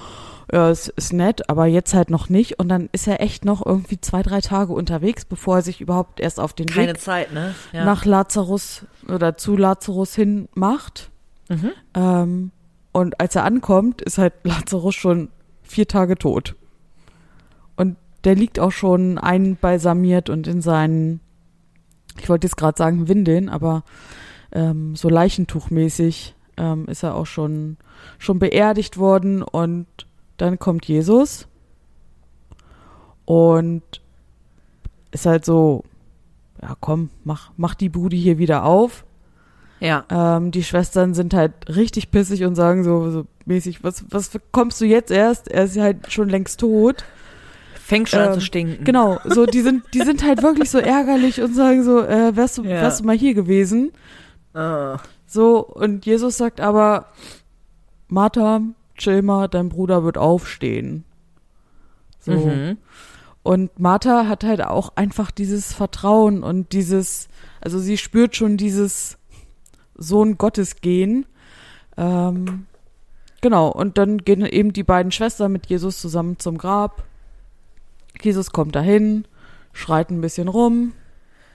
[0.52, 2.60] ja, es ist nett, aber jetzt halt noch nicht.
[2.60, 6.20] Und dann ist er echt noch irgendwie zwei, drei Tage unterwegs, bevor er sich überhaupt
[6.20, 7.54] erst auf den Keine Weg Zeit, ne?
[7.74, 7.84] Ja.
[7.84, 11.10] nach Lazarus oder zu Lazarus hin macht.
[11.50, 11.72] mhm.
[11.93, 12.52] Ähm,
[12.93, 15.30] und als er ankommt, ist halt Lazarus schon
[15.62, 16.56] vier Tage tot.
[17.76, 21.20] Und der liegt auch schon einbalsamiert und in seinen,
[22.20, 23.84] ich wollte jetzt gerade sagen Windeln, aber
[24.52, 27.78] ähm, so Leichentuchmäßig ähm, ist er auch schon,
[28.18, 29.86] schon beerdigt worden und
[30.38, 31.47] dann kommt Jesus
[33.25, 33.81] und
[35.11, 35.83] ist halt so,
[36.61, 39.03] ja komm, mach, mach die Bude hier wieder auf.
[39.79, 40.05] Ja.
[40.09, 44.81] Ähm, die Schwestern sind halt richtig pissig und sagen so, so mäßig, was, was kommst
[44.81, 45.47] du jetzt erst?
[45.49, 47.03] Er ist halt schon längst tot.
[47.75, 48.83] Fängt schon an Ähm, zu stinken.
[48.83, 52.57] Genau, so die sind, die sind halt wirklich so ärgerlich und sagen so, äh, wärst
[52.57, 52.81] du, Ja.
[52.81, 53.91] wärst du mal hier gewesen?
[54.53, 54.97] Ah.
[55.27, 57.05] So, und Jesus sagt aber,
[58.07, 58.61] Martha,
[58.98, 61.04] chill mal, dein Bruder wird aufstehen.
[62.20, 62.34] So.
[62.34, 62.78] Mhm.
[63.43, 67.30] Und Martha hat halt auch einfach dieses Vertrauen und dieses,
[67.62, 69.18] also sie spürt schon dieses
[69.95, 71.26] Sohn Gottes gehen.
[71.95, 72.66] Ähm,
[73.39, 77.04] genau, und dann gehen eben die beiden Schwestern mit Jesus zusammen zum Grab.
[78.22, 79.26] Jesus kommt dahin,
[79.72, 80.91] schreit ein bisschen rum.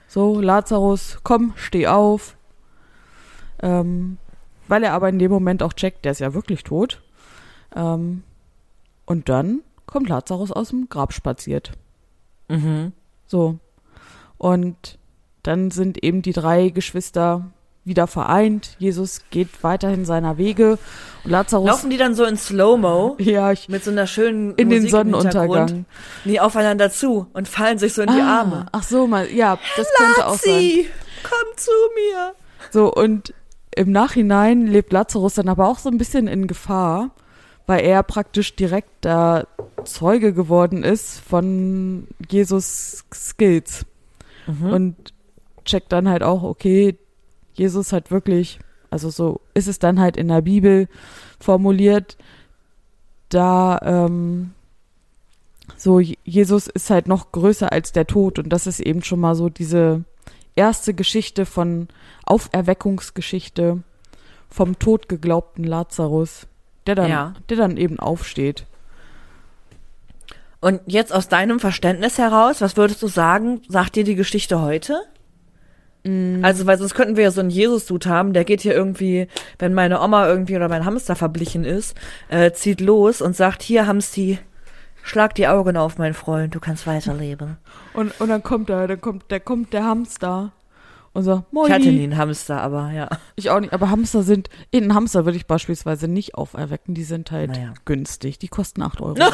[0.09, 2.37] So, Lazarus, komm, steh auf.
[3.61, 4.17] Ähm,
[4.69, 7.02] weil er aber in dem Moment auch checkt, der ist ja wirklich tot.
[7.75, 8.23] Ähm,
[9.07, 11.73] und dann kommt Lazarus aus dem Grab spaziert.
[12.49, 12.93] Mhm.
[13.27, 13.59] So.
[14.39, 14.99] Und
[15.43, 17.51] dann sind eben die drei Geschwister
[17.85, 18.77] wieder vereint.
[18.79, 20.79] Jesus geht weiterhin seiner Wege.
[21.25, 21.67] Und Lazarus.
[21.67, 24.85] Laufen die dann so in Slow-Mo ja, ich, mit so einer schönen in den Musik
[24.85, 25.85] im Sonnenuntergang.
[26.25, 28.67] Nee, aufeinander zu und fallen sich so in die Ah, Arme.
[28.73, 30.55] Ach so, mal, ja, das könnte auch sein.
[30.55, 30.89] Lazi,
[31.25, 32.35] komm zu mir.
[32.71, 33.35] So, und
[33.75, 37.11] im Nachhinein lebt Lazarus dann aber auch so ein bisschen in Gefahr,
[37.67, 39.47] weil er praktisch direkt da
[39.85, 43.87] Zeuge geworden ist von Jesus Skills.
[44.73, 44.97] Und
[45.65, 46.99] checkt dann halt auch, okay,
[47.55, 48.59] Jesus hat wirklich,
[48.91, 50.89] also so ist es dann halt in der Bibel
[51.39, 52.17] formuliert,
[53.29, 54.53] da ähm,
[55.77, 58.39] so Je- Jesus ist halt noch größer als der Tod.
[58.41, 60.05] Und das ist eben schon mal so diese
[60.57, 61.87] erste Geschichte von
[62.27, 63.83] Auferweckungsgeschichte
[64.51, 66.47] vom Tod geglaubten Lazarus,
[66.87, 67.35] der dann, Ja.
[67.49, 68.67] der dann eben aufsteht.
[70.61, 75.01] Und jetzt aus deinem Verständnis heraus, was würdest du sagen, sagt dir die Geschichte heute?
[76.43, 79.29] Also, weil sonst könnten wir ja so einen Jesus-Sud haben, der geht hier irgendwie,
[79.61, 81.97] wenn meine Oma irgendwie oder mein Hamster verblichen ist,
[82.29, 84.41] äh, zieht los und sagt, hier Hamsti,
[85.05, 87.57] Schlag die Augen auf, mein Freund, du kannst weiterleben.
[87.93, 90.53] Und, und dann kommt er, dann kommt, der kommt der Hamster
[91.15, 91.67] und sagt, Moi.
[91.67, 93.09] Ich hatte nie einen Hamster, aber ja.
[93.37, 97.05] Ich auch nicht, aber Hamster sind, in einen Hamster würde ich beispielsweise nicht auferwecken, die
[97.05, 97.75] sind halt Naja.
[97.85, 99.17] günstig, die kosten 8 Euro.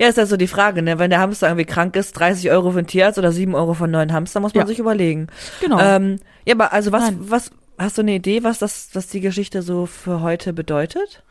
[0.00, 0.98] Ja, ist also die Frage, ne?
[0.98, 3.84] Wenn der Hamster irgendwie krank ist, 30 Euro für ein Tierarzt oder 7 Euro für
[3.84, 4.66] einen neuen Hamster, muss man Ja.
[4.66, 5.26] sich überlegen.
[5.60, 5.78] genau.
[5.80, 7.18] Ähm, ja, aber also was, Nein.
[7.22, 11.22] was, hast du eine Idee, was das, was die Geschichte so für heute bedeutet?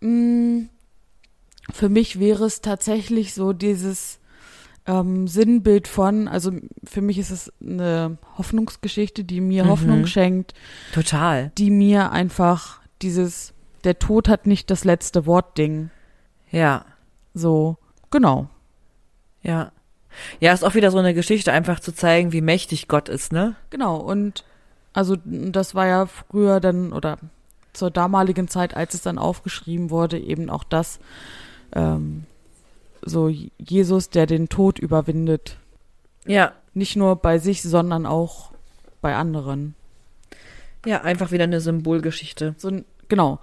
[0.00, 0.62] Mm,
[1.72, 4.18] Für mich wäre es tatsächlich so dieses
[4.86, 6.52] ähm, Sinnbild von, also
[6.84, 9.68] für mich ist es eine Hoffnungsgeschichte, die mir Mhm.
[9.68, 10.54] Hoffnung schenkt,
[10.94, 11.50] Total.
[11.58, 13.52] die mir einfach dieses,
[13.84, 15.90] der Tod hat nicht das letzte Wort Ding.
[16.50, 16.84] Ja,
[17.34, 17.76] So,
[18.10, 18.48] genau.
[19.42, 19.72] ja.
[20.40, 23.54] Ja, ist auch wieder so eine Geschichte, einfach zu zeigen, wie mächtig Gott ist, ne?
[23.68, 24.44] Genau, und
[24.94, 27.18] also das war ja früher dann oder
[27.74, 31.00] zur damaligen Zeit, als es dann aufgeschrieben wurde, eben auch das,
[31.74, 32.24] ähm,
[33.06, 33.28] so
[33.58, 35.56] Jesus, der den Tod überwindet.
[36.26, 36.52] Ja.
[36.74, 38.50] Nicht nur bei sich, sondern auch
[39.00, 39.74] bei anderen.
[40.84, 42.54] Ja, einfach wieder eine Symbolgeschichte.
[42.58, 43.38] So ein, genau.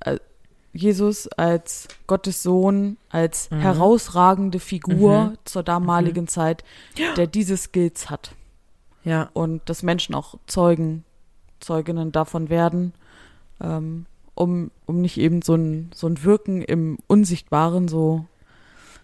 [0.00, 0.18] Äh,
[0.72, 3.60] Jesus als Gottes Sohn, als Mhm.
[3.60, 5.38] herausragende Figur Mhm.
[5.44, 6.62] zur damaligen Zeit,
[7.16, 8.32] der diese Skills hat.
[9.04, 9.30] Ja.
[9.32, 11.02] und dass Menschen auch Zeugen,
[11.60, 12.92] Zeuginnen davon werden,
[13.58, 14.04] ähm,
[14.34, 18.26] um, um nicht eben so ein, so ein Wirken im Unsichtbaren, so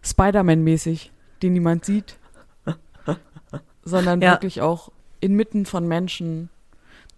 [0.04, 1.10] Spider-Man-mäßig,
[1.42, 2.16] den niemand sieht,
[3.84, 4.32] sondern Ja.
[4.32, 4.90] wirklich auch
[5.20, 6.50] inmitten von Menschen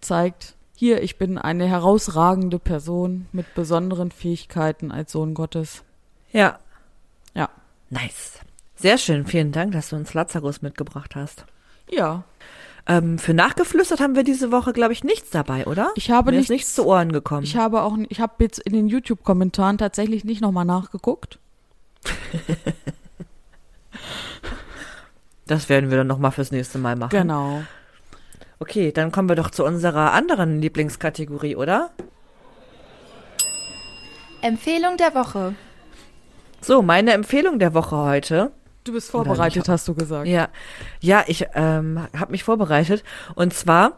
[0.01, 5.83] zeigt, hier, ich bin eine herausragende Person mit besonderen Fähigkeiten als Sohn Gottes.
[6.31, 6.59] Ja.
[7.33, 7.49] Ja.
[7.89, 8.39] Nice.
[8.75, 9.25] Sehr schön.
[9.25, 11.45] Vielen Dank, dass du uns Lazarus mitgebracht hast.
[11.89, 12.23] Ja.
[12.85, 15.91] Ähm, für nachgeflüstert haben wir diese Woche, glaube ich, nichts dabei, oder?
[15.95, 17.43] Ich habe Mir nichts, ist nichts zu Ohren gekommen.
[17.43, 21.39] ich habe auch, ich habe jetzt in den YouTube-Kommentaren tatsächlich nicht nochmal nachgeguckt.
[25.47, 27.11] das werden wir dann nochmal fürs nächste Mal machen.
[27.11, 27.63] Genau.
[28.59, 31.91] Okay, dann kommen wir doch zu unserer anderen Lieblingskategorie, oder?
[34.41, 35.55] Empfehlung der Woche.
[36.61, 38.51] So, meine Empfehlung der Woche heute.
[38.83, 39.69] Du bist vorbereitet, nicht.
[39.69, 40.27] hast du gesagt.
[40.27, 40.47] Ja,
[41.01, 43.03] ja, ich ähm, habe mich vorbereitet.
[43.35, 43.97] Und zwar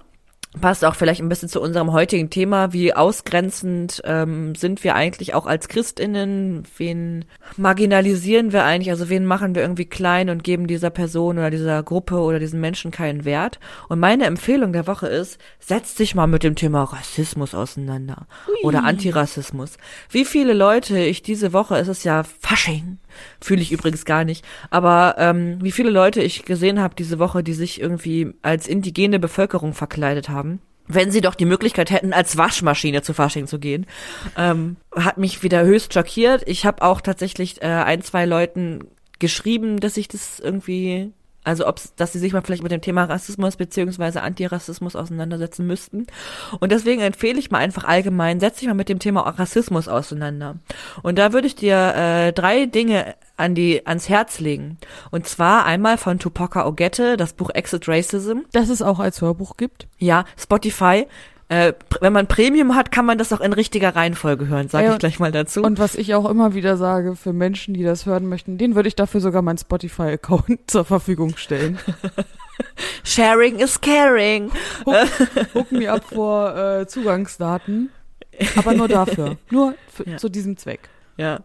[0.60, 5.36] passt auch vielleicht ein bisschen zu unserem heutigen Thema, wie ausgrenzend ähm, sind wir eigentlich
[5.36, 7.26] auch als Christinnen, wen
[7.56, 11.84] marginalisieren wir eigentlich, also wen machen wir irgendwie klein und geben dieser Person oder dieser
[11.84, 13.60] Gruppe oder diesen Menschen keinen Wert.
[13.90, 18.26] Und meine Empfehlung der Woche ist, setz dich mal mit dem Thema Rassismus auseinander
[18.64, 19.78] oder Antirassismus.
[20.10, 22.98] Wie viele Leute ich diese Woche, es ist ja Fasching,
[23.42, 27.44] fühle ich übrigens gar nicht, aber ähm, wie viele Leute ich gesehen habe diese Woche,
[27.44, 30.60] die sich irgendwie als indigene Bevölkerung verkleidet haben.
[30.92, 33.86] Wenn sie doch die Möglichkeit hätten, als Waschmaschine zu Fasching zu gehen,
[34.36, 36.42] ähm, hat mich wieder höchst schockiert.
[36.48, 38.86] Ich habe auch tatsächlich äh, ein, zwei Leuten
[39.20, 41.12] geschrieben, dass ich das irgendwie,
[41.44, 46.08] also ob dass sie sich mal vielleicht mit dem Thema Rassismus beziehungsweise Antirassismus auseinandersetzen müssten.
[46.60, 50.58] Und deswegen empfehle ich mal einfach allgemein, setz dich mal mit dem Thema Rassismus auseinander.
[51.02, 54.78] Und da würde ich dir äh, drei Dinge an die ans Herz legen.
[55.12, 58.40] Und zwar einmal von Tupac Ogette, das Buch Exit Racism.
[58.52, 59.88] Dass es auch als Hörbuch gibt.
[59.98, 61.08] Ja, Spotify.
[61.50, 64.94] Äh, wenn man Premium hat, kann man das auch in richtiger Reihenfolge hören, sage Ja,
[64.94, 65.64] ich gleich mal dazu.
[65.64, 68.88] Und was ich auch immer wieder sage, für Menschen, die das hören möchten, denen würde
[68.88, 71.80] ich dafür sogar meinen Spotify-Account zur Verfügung stellen.
[73.04, 74.52] Sharing is caring.
[75.54, 77.90] Gucken mir ab vor äh, Zugangsdaten.
[78.56, 79.38] Aber nur dafür.
[79.50, 80.18] Nur für, Ja.
[80.18, 80.82] zu diesem Zweck.
[81.18, 81.40] Ja.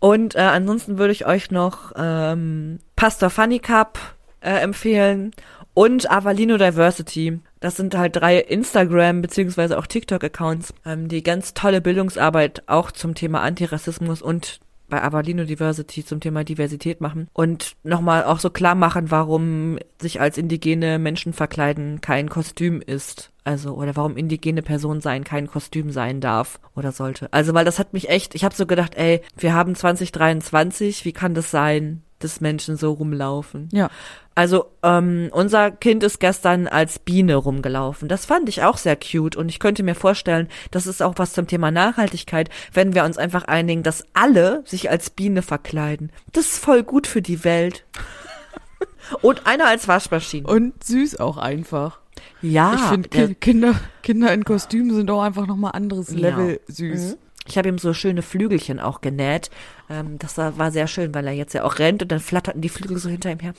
[0.00, 3.98] Und äh, ansonsten würde ich euch noch ähm, Pastor Funny Cup
[4.40, 5.32] äh, empfehlen
[5.74, 7.38] und Avalino Diversity.
[7.62, 13.14] Das sind halt drei Instagram beziehungsweise auch TikTok-Accounts, ähm, die ganz tolle Bildungsarbeit auch zum
[13.14, 14.58] Thema Antirassismus und
[14.88, 20.20] bei Avalino Diversity zum Thema Diversität machen und nochmal auch so klar machen, warum sich
[20.20, 23.30] als indigene Menschen verkleiden kein Kostüm ist.
[23.44, 27.32] Also, oder warum indigene Person sein kein Kostüm sein darf oder sollte.
[27.32, 31.12] Also, weil das hat mich echt, ich habe so gedacht, ey, wir haben 2023, wie
[31.12, 33.68] kann das sein, dass Menschen so rumlaufen?
[33.72, 33.90] Ja.
[34.34, 38.08] Also, ähm, unser Kind ist gestern als Biene rumgelaufen.
[38.08, 41.34] Das fand ich auch sehr cute und ich könnte mir vorstellen, das ist auch was
[41.34, 46.10] zum Thema Nachhaltigkeit, wenn wir uns einfach einigen, dass alle sich als Biene verkleiden.
[46.32, 47.84] Das ist voll gut für die Welt.
[49.22, 50.46] und einer als Waschmaschine.
[50.46, 51.98] Und süß auch einfach.
[52.40, 56.16] ja, ich finde, der- Ki Kinder, Kinder in Kostümen sind auch einfach nochmal anderes Ja.
[56.30, 57.00] Level süß.
[57.12, 57.14] Mhm.
[57.48, 59.50] Ich habe ihm so schöne Flügelchen auch genäht.
[59.90, 62.68] Ähm, das war, sehr schön, weil er jetzt ja auch rennt und dann flatterten die
[62.68, 63.54] Flügel so hinter ihm her.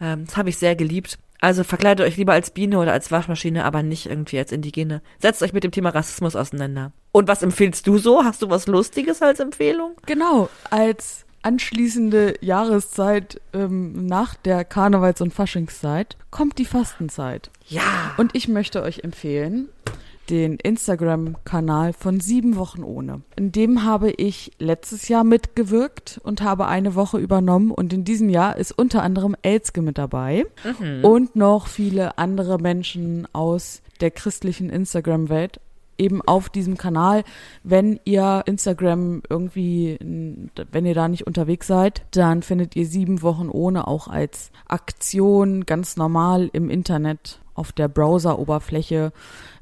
[0.00, 1.18] Ähm, das habe ich sehr geliebt.
[1.40, 5.02] Also verkleidet euch lieber als Biene oder als Waschmaschine, aber nicht irgendwie als Indigene.
[5.18, 6.92] Setzt euch mit dem Thema Rassismus auseinander.
[7.10, 8.24] Und was empfiehlst du so?
[8.24, 9.96] Hast du was Lustiges als Empfehlung?
[10.06, 17.50] Genau, als anschließende Jahreszeit ähm, nach der Karnevals- und Faschingszeit kommt die Fastenzeit.
[17.66, 18.14] Ja.
[18.16, 19.68] Und ich möchte euch empfehlen,
[20.30, 23.22] den Instagram-Kanal von Sieben Wochen ohne.
[23.36, 27.70] In dem habe ich letztes Jahr mitgewirkt und habe eine Woche übernommen.
[27.70, 30.46] Und in diesem Jahr ist unter anderem Elske mit dabei
[31.02, 35.60] und noch viele andere Menschen aus der christlichen Instagram-Welt
[35.98, 37.22] eben auf diesem Kanal.
[37.62, 43.48] Wenn ihr Instagram irgendwie, wenn ihr da nicht unterwegs seid, dann findet ihr sieben Wochen
[43.48, 49.12] ohne auch als Aktion ganz normal im Internet auf der Browser-Oberfläche,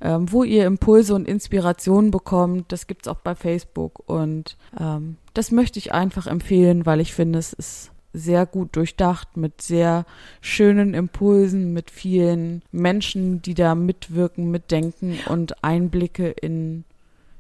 [0.01, 2.73] ähm, wo ihr Impulse und Inspirationen bekommt.
[2.73, 7.39] Das gibt's auch bei Facebook und ähm, das möchte ich einfach empfehlen, weil ich finde,
[7.39, 10.05] es ist sehr gut durchdacht, mit sehr
[10.41, 16.85] schönen Impulsen, mit vielen Menschen, die da mitwirken, mitdenken und Einblicke in,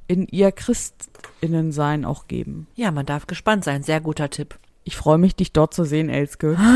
[0.06, 2.68] in ihr Christinnensein auch geben.
[2.76, 3.82] Ja, man darf gespannt sein.
[3.82, 4.58] Sehr guter Tipp.
[4.84, 6.56] Ich freue mich, dich dort zu sehen, Elske.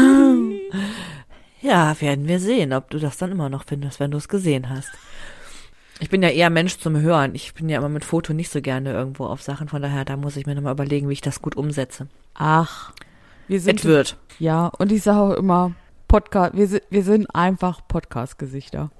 [1.64, 4.68] Ja, werden wir sehen, ob du das dann immer noch findest, wenn du es gesehen
[4.68, 4.90] hast.
[6.00, 7.34] Ich bin ja eher Mensch zum Hören.
[7.34, 9.68] Ich bin ja immer mit Foto nicht so gerne irgendwo auf Sachen.
[9.68, 12.08] Von daher, da muss ich mir nochmal überlegen, wie ich das gut umsetze.
[12.34, 12.92] Ach,
[13.46, 13.78] wir sind.
[13.80, 14.16] Es wird.
[14.38, 15.72] Ja, und ich sage auch immer,
[16.08, 18.90] Podcast, wir, sind- wir sind einfach Podcast-Gesichter.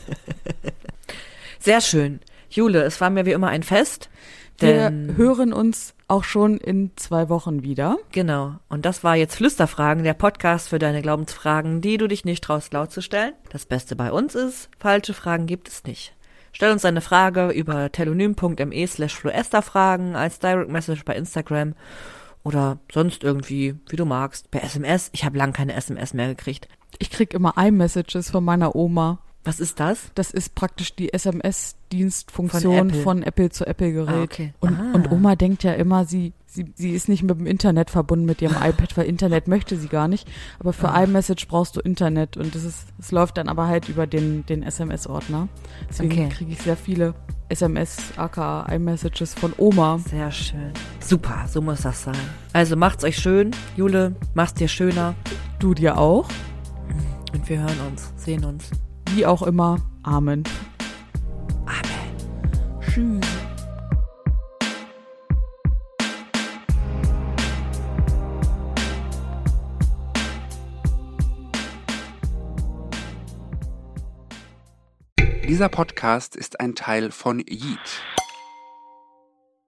[1.58, 2.20] Sehr schön.
[2.50, 4.10] Jule, es war mir wie immer ein Fest.
[4.58, 7.96] Wir Denn, hören uns auch schon in zwei Wochen wieder.
[8.10, 8.56] Genau.
[8.68, 12.72] Und das war jetzt Flüsterfragen, der Podcast für deine Glaubensfragen, die du dich nicht traust
[12.72, 13.32] laut zu stellen.
[13.50, 16.14] Das Beste bei uns ist, falsche Fragen gibt es nicht.
[16.52, 21.74] Stell uns deine Frage über telonym.me slash fluesterfragen als Direct Message bei Instagram
[22.42, 25.10] oder sonst irgendwie, wie du magst, per SMS.
[25.12, 26.66] Ich habe lang keine SMS mehr gekriegt.
[26.98, 29.20] Ich krieg immer iMessages von meiner Oma.
[29.50, 30.12] Was ist das?
[30.14, 33.50] Das ist praktisch die SMS-Dienstfunktion Von von Apple.
[33.50, 34.08] Zu Apple-Gerät.
[34.14, 34.54] Ah, okay.
[34.60, 34.92] und, Ah.
[34.94, 38.40] und Oma denkt ja immer, sie, sie, sie ist nicht mit dem Internet verbunden mit
[38.42, 40.28] ihrem iPad, weil Internet möchte sie gar nicht.
[40.60, 41.02] Aber für Ah.
[41.02, 44.62] iMessage brauchst du Internet und das ist, es läuft dann aber halt über den, den
[44.62, 45.48] SMS-Ordner.
[45.88, 46.28] Deswegen Okay.
[46.28, 47.14] kriege ich sehr viele
[47.48, 49.98] SMS, aka iMessages von Oma.
[50.08, 50.72] Sehr schön.
[51.00, 52.14] Super, so muss das sein.
[52.52, 53.50] Also macht's euch schön.
[53.76, 55.14] Jule, mach's dir schöner.
[55.58, 56.28] Du dir auch.
[57.32, 58.70] Und wir hören uns, sehen uns.
[59.14, 59.78] Wie auch immer.
[60.02, 60.44] Amen.
[61.66, 62.80] Amen.
[62.80, 63.26] Tschüss.
[75.48, 77.80] Dieser Podcast ist ein Teil von Yeet,